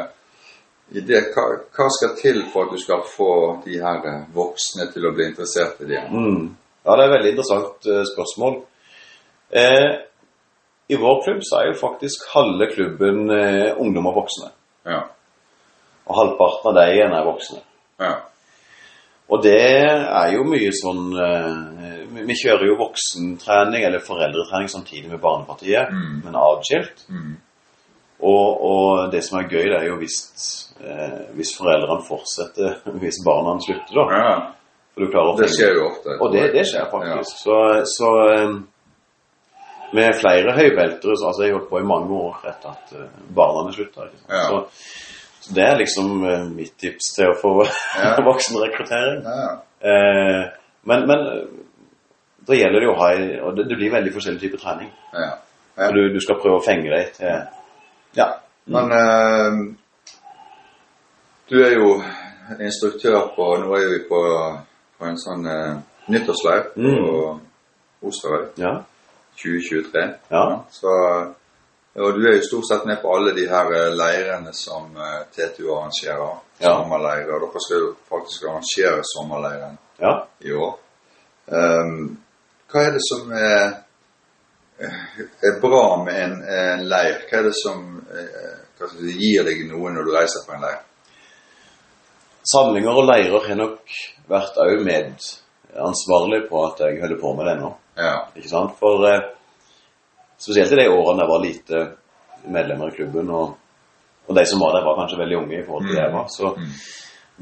idé? 0.95 1.19
Hva, 1.35 1.49
hva 1.75 1.89
skal 1.97 2.15
til 2.21 2.45
for 2.53 2.69
at 2.69 2.77
du 2.77 2.83
skal 2.85 3.03
få 3.11 3.33
de 3.65 3.81
her 3.83 4.07
eh, 4.07 4.23
voksne 4.37 4.87
til 4.95 5.09
å 5.09 5.13
bli 5.17 5.27
interessert 5.33 5.83
i 5.83 5.91
det? 5.91 6.05
Mm. 6.13 6.55
Ja, 6.87 6.95
det 6.95 7.03
er 7.03 7.09
et 7.09 7.17
veldig 7.17 7.33
interessant 7.35 7.91
eh, 7.91 8.05
spørsmål. 8.13 8.61
Eh, 9.51 9.91
I 10.95 11.01
vår 11.03 11.21
klubb 11.25 11.43
så 11.43 11.59
er 11.59 11.73
jo 11.73 11.81
faktisk 11.83 12.29
halve 12.37 12.71
klubben 12.71 13.27
eh, 13.35 13.75
ungdom 13.75 14.07
og 14.13 14.21
voksne. 14.23 14.53
Ja. 14.87 15.03
Og 16.07 16.19
halvparten 16.21 16.71
av 16.71 16.79
de 16.79 16.89
igjen 16.95 17.19
er 17.19 17.27
voksne. 17.27 17.63
ja. 18.07 18.15
Og 19.29 19.43
det 19.43 19.57
er 19.59 20.29
jo 20.37 20.45
mye 20.47 20.71
sånn 20.77 21.09
eh, 21.19 22.23
Vi 22.27 22.35
kjører 22.39 22.69
jo 22.69 22.77
voksentrening 22.79 23.83
eller 23.89 24.03
foreldretrening 24.07 24.69
samtidig 24.71 25.11
med 25.11 25.21
Barnepartiet, 25.21 25.91
Mm. 25.91 26.21
men 26.25 26.37
avskilt. 26.39 27.03
Mm. 27.11 27.35
Og, 28.23 28.63
og 28.71 29.11
det 29.13 29.21
som 29.27 29.39
er 29.41 29.49
gøy, 29.51 29.67
det 29.69 29.77
er 29.81 29.89
jo 29.91 29.97
hvis, 30.01 30.17
eh, 30.81 31.19
hvis 31.37 31.51
foreldrene 31.59 32.07
fortsetter 32.07 32.79
hvis 33.03 33.19
barna 33.27 33.59
slutter, 33.61 33.99
da. 33.99 34.07
ja. 34.17 34.37
For 34.95 35.05
du 35.05 35.11
klarer 35.13 35.35
å 35.35 35.37
Det 35.43 35.51
skjer 35.53 35.75
jo 35.77 35.83
ofte. 35.91 36.15
Og 36.25 36.33
det, 36.33 36.47
det 36.55 36.63
skjer 36.71 36.87
faktisk. 36.95 37.43
Så, 37.43 37.59
så 37.99 38.13
eh, 38.31 38.55
med 39.93 40.17
flere 40.23 40.55
høybeltere 40.57 41.17
så, 41.19 41.29
Altså, 41.29 41.43
jeg 41.45 41.53
har 41.53 41.59
holdt 41.61 41.69
på 41.75 41.83
i 41.83 41.87
mange 41.91 42.17
år 42.17 42.39
etter 42.49 42.73
at 42.73 42.95
eh, 42.97 43.11
barna 43.37 43.75
slutta. 43.77 44.07
Ja. 44.31 44.47
Så 44.49 44.63
det 45.55 45.63
er 45.63 45.77
liksom 45.79 46.23
uh, 46.25 46.45
mitt 46.51 46.73
tips 46.81 47.13
til 47.17 47.31
å 47.31 47.37
få 47.41 47.53
Ja. 48.03 48.15
voksenrekruttering. 48.27 49.23
Ja. 49.27 49.51
Eh, 49.87 50.43
men, 50.89 51.07
men 51.07 51.21
da 52.49 52.55
gjelder 52.57 52.81
det 52.81 52.87
jo 52.89 52.95
å 52.95 53.01
ha 53.01 53.11
Og 53.47 53.57
det, 53.59 53.67
det 53.69 53.77
blir 53.79 53.93
veldig 53.93 54.13
forskjellig 54.15 54.41
type 54.41 54.59
trening. 54.63 54.91
ja. 55.15 55.33
ja. 55.77 55.91
Du, 55.93 56.01
du 56.15 56.21
skal 56.25 56.39
prøve 56.41 56.57
å 56.61 56.65
fenge 56.65 56.89
deg 56.91 57.11
til 57.19 57.43
Ja, 58.17 58.31
men 58.65 58.93
uh, 58.97 59.59
du 61.51 61.59
er 61.63 61.75
jo 61.77 61.91
instruktør 62.63 63.29
på 63.37 63.51
Nå 63.61 63.75
er 63.77 63.89
vi 63.93 63.99
på, 64.09 64.21
på 64.99 65.05
en 65.11 65.19
sånn 65.21 65.45
uh, 65.47 65.77
nyttårsleir 66.09 66.71
på 66.75 67.41
Osterøy 68.07 68.47
Ja. 68.63 68.73
2023. 69.37 70.03
Ja. 70.33 70.45
Så, 70.73 70.93
og 71.97 72.19
du 72.19 72.27
er 72.29 72.37
jo 72.37 72.43
stort 72.45 72.69
sett 72.69 72.85
med 72.85 73.01
på 73.03 73.13
alle 73.17 73.33
de 73.33 73.47
her 73.49 73.71
eh, 73.73 73.95
leirene 73.97 74.53
som 74.53 74.91
eh, 74.97 75.23
TTU 75.33 75.71
arrangerer. 75.73 76.43
Ja. 76.59 76.75
Sommerleirer. 76.75 77.41
Dere 77.41 77.63
skal 77.65 77.81
jo 77.81 77.89
faktisk 78.09 78.45
arrangere 78.45 79.01
sommerleiren 79.05 79.79
ja. 80.01 80.13
i 80.45 80.53
år. 80.53 80.75
Um, 81.47 82.17
hva 82.73 82.83
er 82.83 82.97
det 82.97 83.03
som 83.07 83.33
er, 83.33 83.77
er 84.81 85.61
bra 85.63 85.83
med 86.05 86.21
en, 86.25 86.37
en 86.43 86.85
leir? 86.91 87.23
Hva 87.31 87.41
er 87.41 87.49
det 87.49 87.55
som 87.57 87.87
er, 88.11 88.97
gir 89.17 89.47
deg 89.47 89.65
noe 89.71 89.93
når 89.95 90.09
du 90.09 90.13
reiser 90.17 90.45
på 90.45 90.57
en 90.57 90.67
leir? 90.67 90.83
Samlinger 92.47 93.01
og 93.01 93.09
leirer 93.09 93.49
har 93.49 93.59
nok 93.59 93.97
vært 94.31 94.59
òg 94.63 94.85
medansvarlig 94.87 96.45
på 96.51 96.61
at 96.67 96.85
jeg 96.85 97.01
holder 97.01 97.23
på 97.23 97.33
med 97.39 97.51
det 97.51 97.57
nå. 97.63 97.73
Ja. 97.97 98.19
Ikke 98.37 98.53
sant? 98.53 98.77
For 98.81 99.09
eh, 99.09 99.31
spesielt 100.39 100.73
i 100.73 100.77
de 100.83 100.89
årene 100.93 101.23
det 101.23 101.29
var 101.31 101.43
lite 101.45 101.83
medlemmer 102.47 102.89
i 102.93 102.97
klubben, 102.97 103.31
og, 103.31 103.57
og 104.29 104.35
de 104.37 104.45
som 104.47 104.61
var 104.61 104.73
der, 104.77 104.85
var 104.87 104.97
kanskje 105.01 105.19
veldig 105.19 105.37
unge 105.39 105.59
i 105.61 105.65
forhold 105.67 105.87
til 105.87 105.97
det 105.97 106.03
jeg 106.03 106.13
var. 106.13 106.27
Så 106.29 106.53
Mm. 106.57 106.73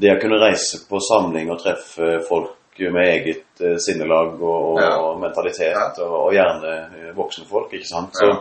det 0.01 0.11
å 0.15 0.19
kunne 0.21 0.39
reise 0.41 0.79
på 0.89 0.99
samling 0.99 1.51
og 1.51 1.59
treffe 1.61 2.19
folk 2.27 2.79
med 2.79 3.07
eget 3.07 3.61
eh, 3.61 3.77
sinnelag 3.79 4.41
og, 4.41 4.73
og, 4.75 4.79
Ja. 4.81 4.97
mentalitet, 5.19 5.99
og, 6.03 6.15
og 6.25 6.33
gjerne 6.33 6.73
eh, 7.07 7.13
voksne 7.15 7.45
folk, 7.47 7.71
ikke 7.73 7.87
sant, 7.87 8.11
så 8.17 8.25
Ja. 8.27 8.35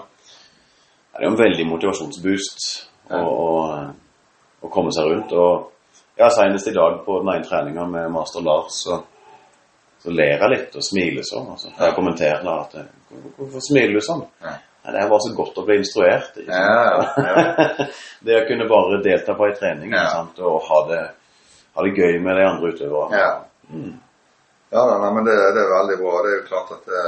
er 1.15 1.19
det 1.21 1.25
jo 1.29 1.31
en 1.31 1.39
veldig 1.45 1.67
motivasjonsboost 1.71 2.89
å 4.65 4.71
komme 4.73 4.91
seg 4.93 5.07
rundt. 5.11 5.33
Og 5.33 5.71
ja, 6.19 6.29
senest 6.31 6.67
i 6.69 6.75
dag 6.75 7.05
på 7.07 7.21
den 7.23 7.35
ene 7.35 7.45
treninga 7.47 7.87
med 7.87 8.11
master 8.11 8.43
Lars, 8.43 8.81
så, 8.85 9.03
så 10.05 10.13
ler 10.13 10.35
jeg 10.35 10.51
litt 10.53 10.75
og 10.77 10.85
smiler 10.85 11.25
sånn. 11.25 11.47
Altså. 11.55 11.71
Jeg 11.79 11.97
kommenterer 11.97 12.43
da 12.45 12.55
at 12.61 12.75
eh, 12.77 12.89
Hvorfor 13.39 13.63
smiler 13.65 13.95
du 13.97 14.05
sånn? 14.05 14.25
Ja. 14.45 14.55
Nei, 14.85 14.93
det 14.99 15.05
var 15.09 15.23
så 15.25 15.31
godt 15.33 15.61
å 15.63 15.65
bli 15.65 15.79
instruert. 15.81 16.35
Ikke 16.43 16.53
sant? 16.53 17.15
Ja, 17.17 17.37
ja. 17.49 17.87
det 18.29 18.41
å 18.43 18.47
kunne 18.51 18.67
bare 18.69 18.99
delta 19.05 19.37
på 19.39 19.47
ei 19.49 19.55
trening 19.57 19.95
ikke 19.95 20.11
sant? 20.13 20.43
og 20.45 20.59
ha 20.69 20.81
det, 20.91 20.99
ha 21.73 21.87
det 21.87 21.95
gøy 21.97 22.19
med 22.21 22.37
de 22.37 22.45
andre 22.51 22.73
utøverne. 22.75 23.23
Ja. 23.23 23.31
Mm. 23.73 23.95
Ja, 24.75 24.83
nei, 24.99 25.13
men 25.17 25.31
det, 25.31 25.39
det 25.57 25.63
er 25.63 25.73
veldig 25.73 25.97
bra. 26.03 26.19
Det 26.27 26.35
er 26.35 26.37
jo 26.37 26.49
klart 26.51 26.75
at 26.77 26.91
det, 26.91 27.05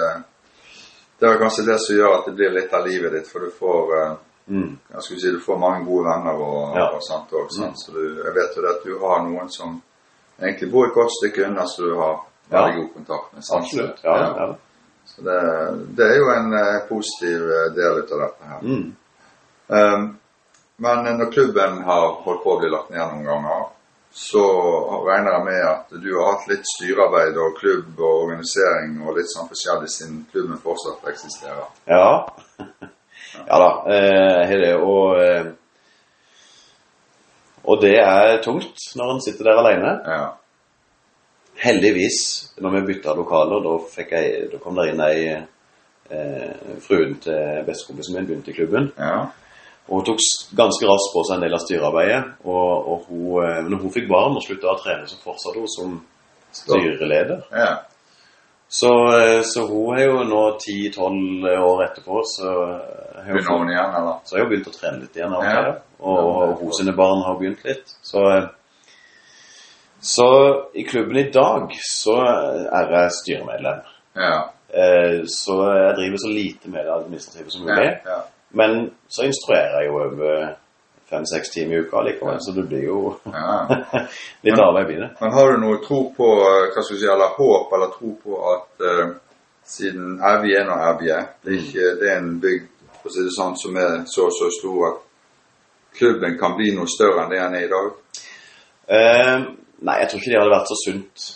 det 1.21 1.29
er 1.29 1.43
kanskje 1.43 1.67
det 1.69 1.77
som 1.85 1.99
gjør 1.99 2.17
at 2.17 2.31
det 2.31 2.35
blir 2.39 2.57
litt 2.57 2.73
av 2.79 2.89
livet 2.89 3.19
ditt, 3.19 3.29
for 3.29 3.45
du 3.45 3.53
får 3.61 3.99
eh, 3.99 4.15
Mm. 4.47 4.79
jeg 4.93 5.03
skulle 5.03 5.21
si, 5.21 5.31
du 5.35 5.41
får 5.43 5.57
mange 5.59 5.81
gode 5.83 6.05
venner 6.07 6.37
og, 6.39 6.77
og 6.79 7.01
sånt 7.03 7.33
også, 7.35 7.65
sant? 7.65 7.81
Så 7.83 7.91
du, 7.97 8.03
jeg 8.23 8.35
vet 8.37 8.53
jo 8.55 8.67
at 8.71 8.85
du 8.87 8.93
har 9.01 9.25
noen 9.27 9.49
som 9.51 9.81
egentlig 10.39 10.69
bor 10.71 10.87
et 10.87 10.95
godt 10.95 11.17
stykke 11.17 11.49
unna, 11.49 11.65
så 11.67 11.83
du 11.83 11.97
har 11.99 12.21
veldig 12.51 12.75
Ja. 12.75 12.81
god 12.81 12.95
kontakt 12.95 13.33
med. 13.35 13.45
sansene. 13.45 13.93
Ja, 14.03 14.17
Ja. 14.37 14.55
Så 15.07 15.23
det, 15.23 15.41
det 15.97 16.07
er 16.07 16.17
jo 16.19 16.31
en 16.35 16.53
eh, 16.53 16.89
positiv 16.89 17.43
eh, 17.47 17.69
del 17.77 17.99
ut 18.03 18.13
av 18.13 18.19
dette 18.25 18.49
her. 18.51 18.63
Mm. 18.63 18.97
Um, 19.67 20.19
men 20.77 21.19
når 21.19 21.31
klubben 21.33 21.79
har 21.87 22.09
holdt 22.25 22.43
på 22.43 22.53
å 22.53 22.59
bli 22.61 22.71
lagt 22.71 22.91
ned 22.91 23.01
noen 23.01 23.25
ganger, 23.25 23.63
så 24.17 24.43
regner 25.07 25.33
jeg 25.37 25.45
med 25.45 25.63
at 25.69 25.95
du 26.03 26.09
har 26.17 26.33
hatt 26.33 26.49
litt 26.49 26.67
styrearbeid 26.75 27.37
og 27.37 27.57
klubb 27.59 28.01
og 28.01 28.23
organisering 28.27 28.99
og 29.05 29.19
litt 29.19 29.29
sånn 29.29 29.49
forskjellig 29.51 29.91
siden 29.93 30.23
klubben 30.33 30.61
fortsatt 30.63 31.07
eksisterer. 31.13 31.67
Ja. 31.87 32.27
ja 33.51 33.61
da. 33.63 33.71
Eh, 33.93 34.55
det. 34.63 34.73
Og, 34.81 35.21
eh, 35.21 35.53
og 37.65 37.83
det 37.83 37.97
er 38.01 38.41
tungt 38.45 38.89
når 38.97 39.15
en 39.15 39.23
sitter 39.25 39.51
der 39.51 39.63
alene. 39.63 39.93
Ja. 40.09 40.27
Heldigvis, 41.63 42.19
når 42.61 42.75
vi 42.75 42.87
bytta 42.93 43.15
lokaler, 43.17 43.65
da, 43.65 43.75
jeg, 44.03 44.49
da 44.53 44.61
kom 44.63 44.77
det 44.77 44.91
inn 44.93 45.03
ei 45.07 45.19
eh, 45.33 46.77
Fruen 46.85 47.17
til 47.25 47.65
bestekompisen 47.67 48.17
min 48.17 48.29
begynte 48.29 48.53
i 48.53 48.57
klubben. 48.57 48.91
Ja. 48.99 49.27
Og 49.87 50.01
hun 50.01 50.07
tok 50.09 50.23
ganske 50.59 50.89
raskt 50.91 51.13
på 51.15 51.23
seg 51.27 51.37
en 51.37 51.45
del 51.47 51.57
av 51.57 51.63
styrearbeidet. 51.63 52.23
Og, 52.45 52.71
og 52.93 53.11
hun, 53.11 53.27
eh, 53.45 53.61
når 53.71 53.85
hun 53.85 53.95
fikk 53.95 54.09
barn 54.11 54.39
og 54.39 54.45
slutta 54.45 54.73
å 54.73 54.79
trene, 54.83 55.09
så 55.09 55.21
fortsatte 55.23 55.63
hun 55.63 55.75
som 55.77 56.01
styreleder. 56.57 57.47
ja. 57.55 57.75
Så, 58.69 59.19
eh, 59.19 59.43
så 59.43 59.67
hun 59.67 59.99
er 59.99 60.09
jo 60.09 60.23
nå 60.27 60.43
10-12 60.59 61.47
år 61.63 61.85
etterpå, 61.85 62.23
så 62.27 62.53
eh, 62.67 63.21
har 63.29 63.37
hun 63.39 63.61
hun 63.61 63.71
igjen, 63.71 64.09
så 64.25 64.37
har 64.37 64.43
hun 64.43 64.51
begynt 64.51 64.71
å 64.71 64.75
trene 64.75 65.03
litt 65.05 65.17
igjen. 65.17 65.35
av 65.35 65.45
Ja. 65.47 65.75
Og, 66.01 66.19
og 66.19 66.65
hun 66.65 66.73
sine 66.75 66.95
barn 66.97 67.23
har 67.23 67.39
begynt 67.39 67.63
litt. 67.65 67.95
Så, 68.03 68.25
så 70.01 70.27
i 70.75 70.83
klubben 70.85 71.17
i 71.17 71.31
dag 71.31 71.71
så 71.83 72.17
er 72.73 72.91
jeg 72.93 73.11
styremedlem. 73.23 73.81
Ja. 74.17 74.37
Eh, 74.69 75.23
Så 75.27 75.57
jeg 75.73 75.95
driver 75.97 76.17
så 76.17 76.29
lite 76.33 76.69
med 76.69 76.85
det 76.85 76.93
administrative 76.95 77.51
som 77.51 77.67
Ja. 77.69 77.75
mulig. 77.75 78.01
ja. 78.07 78.21
Men 78.51 78.91
så 79.09 79.23
instruerer 79.23 79.81
jeg 79.81 79.87
jo 79.89 79.95
over 80.05 80.55
fem-seks 81.11 81.49
timer 81.51 81.77
i 81.77 81.79
uka 81.81 82.01
likevel, 82.03 82.39
så 82.41 82.53
det 82.55 82.69
blir 82.69 82.85
jo 82.85 83.15
ja. 83.27 83.67
litt 84.43 84.59
arbeid 84.59 84.91
i 84.91 85.01
det. 85.01 85.11
Men 85.21 85.33
har 85.33 85.53
du 85.53 85.59
noe 85.59 85.79
tro 85.87 86.13
på, 86.17 86.29
eh, 86.41 86.71
hva 86.75 86.83
skal 86.83 86.97
du 86.97 87.01
si, 87.01 87.07
eller 87.07 87.37
håp 87.39 87.73
eller 87.73 87.93
tro 87.99 88.15
på 88.25 88.41
at 88.55 88.87
uh, 88.87 89.13
siden 89.65 90.21
Evje 90.23 90.61
er 90.61 90.65
nå 90.67 90.77
Evje, 90.91 91.19
det 91.45 92.11
er 92.11 92.19
en 92.19 92.41
bygd 92.41 92.69
for 93.03 93.09
å 93.11 93.13
si 93.15 93.23
det 93.27 93.35
sånn, 93.39 93.57
som 93.59 93.77
er 93.77 94.03
så 94.07 94.31
så 94.31 94.51
stor 94.59 94.89
at 94.89 94.99
klubben 95.99 96.39
kan 96.39 96.57
bli 96.57 96.73
noe 96.75 96.87
større 96.91 97.23
enn 97.25 97.31
det 97.31 97.39
den 97.41 97.55
er 97.55 97.65
i 97.67 97.71
dag? 97.75 97.93
Eh, 98.89 99.41
nei, 99.85 99.99
jeg 100.01 100.09
tror 100.11 100.21
ikke 100.21 100.33
det 100.33 100.41
hadde 100.41 100.55
vært 100.55 100.71
så 100.71 100.79
sunt. 100.81 101.27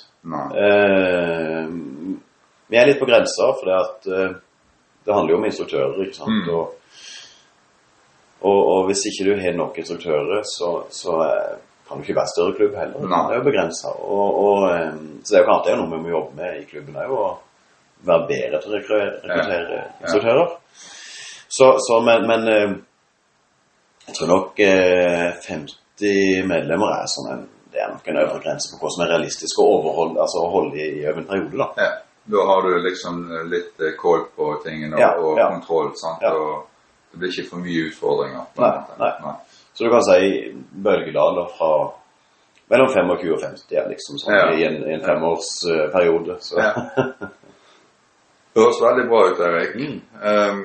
Eh, 0.54 1.64
vi 2.70 2.78
er 2.78 2.86
litt 2.86 3.00
på 3.00 3.08
grensa, 3.08 3.50
for 3.58 3.66
det, 3.66 3.78
at, 3.80 4.06
uh, 4.06 4.36
det 5.04 5.14
handler 5.14 5.34
jo 5.34 5.40
om 5.40 5.48
instruktører, 5.48 5.96
ikke 6.04 6.18
sant? 6.20 6.46
Mm. 6.46 6.52
Og, 6.54 6.76
og, 8.46 8.60
og 8.60 8.86
hvis 8.88 9.02
ikke 9.10 9.26
du 9.26 9.32
har 9.40 9.56
nok 9.58 9.80
instruktører, 9.82 10.44
så, 10.46 10.70
så 10.94 11.16
eh, 11.26 11.56
kan 11.88 11.98
du 11.98 12.06
ikke 12.06 12.20
være 12.20 12.32
større 12.32 12.54
klubb 12.56 12.76
heller. 12.78 13.02
Nei. 13.02 13.22
Det 13.26 13.34
er 13.34 13.40
jo 13.40 13.48
begrensa. 13.48 13.90
Så 13.90 15.32
det 15.32 15.36
er 15.36 15.42
jo 15.42 15.48
klart 15.48 15.66
det 15.66 15.72
er 15.74 15.80
noe 15.80 15.90
vi 15.90 16.02
må 16.04 16.12
jobbe 16.14 16.38
med 16.38 16.60
i 16.60 16.66
klubben 16.70 17.00
òg, 17.02 17.10
å 17.10 18.06
være 18.06 18.28
bedre 18.30 18.60
til 18.62 18.70
å 18.70 18.76
rekru- 18.78 19.00
rekruttere 19.26 19.82
instruktører. 20.04 20.54
Så, 21.50 21.72
så, 21.82 21.98
men, 22.06 22.28
men 22.30 22.46
jeg 24.06 24.14
tror 24.16 24.30
nok 24.30 24.62
eh, 24.62 25.26
50 25.42 26.46
medlemmer 26.48 27.00
er 27.00 27.10
sånn 27.10 27.32
en 27.34 27.42
det 27.72 27.82
er 27.82 27.92
nok 27.92 28.08
en 28.08 28.20
øvre 28.22 28.40
grense 28.44 28.72
på 28.72 28.80
hva 28.80 28.92
som 28.94 29.04
er 29.04 29.12
realistisk 29.14 29.60
å 29.62 29.66
overholde, 29.76 30.20
altså 30.24 30.42
å 30.44 30.50
holde 30.54 30.80
i, 30.80 31.04
over 31.06 31.22
en 31.22 31.28
periode, 31.28 31.58
da. 31.60 31.68
Ja. 31.76 31.90
Da 32.30 32.42
har 32.46 32.66
du 32.66 32.74
liksom 32.84 33.22
litt 33.50 33.80
eh, 33.80 33.94
kål 33.98 34.26
på 34.36 34.50
tingene 34.64 34.96
og, 34.96 35.00
Ja, 35.00 35.14
og 35.18 35.38
ja. 35.40 35.48
kontroll, 35.54 35.94
sant? 35.98 36.24
Og 36.28 36.66
det 37.10 37.22
blir 37.22 37.32
ikke 37.32 37.48
for 37.50 37.64
mye 37.64 37.86
utfordringer. 37.88 38.44
en 38.58 39.00
Nei, 39.00 39.14
nei. 39.24 39.34
Så 39.74 39.86
du 39.86 39.90
kan 39.90 40.04
si 40.04 40.52
bølgedaler 40.84 41.48
fra 41.56 41.72
mellom 42.70 42.88
25 42.92 43.32
og 43.34 43.40
50 43.42 43.78
er 43.80 43.88
liksom 43.90 44.18
sånn 44.20 44.54
i 44.54 44.66
en, 44.68 44.82
en 44.94 45.02
femårsperiode. 45.06 46.38
Ja. 46.58 46.72
Det 48.50 48.62
høres 48.64 48.80
veldig 48.82 49.02
bra 49.06 49.18
ut, 49.30 49.40
Erik. 49.46 49.74
Mm. 49.78 49.98
Um, 50.26 50.62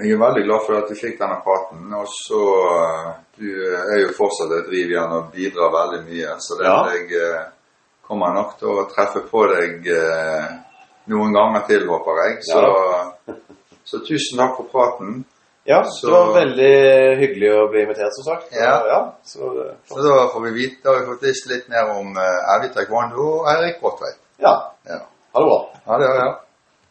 jeg 0.00 0.12
er 0.14 0.20
veldig 0.20 0.42
glad 0.46 0.62
for 0.66 0.78
at 0.78 0.90
vi 0.90 0.96
fikk 0.96 1.18
denne 1.20 1.36
praten. 1.44 1.84
Og 2.00 2.06
så 2.08 2.40
uh, 2.40 3.10
Du 3.36 3.44
er 3.92 3.98
jo 4.00 4.14
fortsatt 4.16 4.52
et 4.56 4.70
igjen 4.72 5.12
og 5.12 5.26
bidrar 5.34 5.72
veldig 5.74 6.02
mye. 6.08 6.36
Så 6.40 6.56
det, 6.56 6.64
Ja. 6.64 6.76
jeg 6.94 7.10
uh, 7.20 7.42
kommer 8.08 8.32
nok 8.34 8.54
til 8.58 8.70
å 8.72 8.86
treffe 8.88 9.20
på 9.28 9.42
deg 9.52 9.88
uh, 9.92 10.46
noen 11.12 11.36
ganger 11.36 11.66
til, 11.68 11.84
håper 11.90 12.22
jeg. 12.24 12.38
Så, 12.48 12.62
så 13.90 14.00
tusen 14.08 14.40
takk 14.40 14.56
for 14.62 14.70
praten. 14.72 15.24
ja, 15.66 15.82
Så- 15.84 16.06
det 16.08 16.14
var 16.14 16.32
veldig 16.40 16.72
hyggelig 17.20 17.52
å 17.52 17.68
bli 17.70 17.82
invitert, 17.84 18.16
som 18.16 18.24
sagt. 18.32 18.52
Ja. 18.56 18.80
ja 18.86 19.00
så, 19.24 19.52
Så 19.92 20.00
da 20.00 20.28
får 20.32 20.46
vi 20.48 20.54
vite, 20.62 20.80
da 20.84 20.94
har 20.94 21.00
vi 21.00 21.10
fått 21.12 21.28
visst 21.28 21.50
litt 21.52 21.68
mer 21.68 21.92
om 21.98 22.16
Evig 22.56 22.72
taekwondo 22.74 23.28
og 23.42 23.52
Eirik 23.52 23.80
Bråtveit. 23.80 24.18
ja. 24.38 24.56
Ja. 24.88 25.02
Ha 25.34 25.40
det 25.42 25.48
bra. 25.50 25.60
Ha 25.86 25.98
det, 25.98 26.06
ja. 26.16 26.28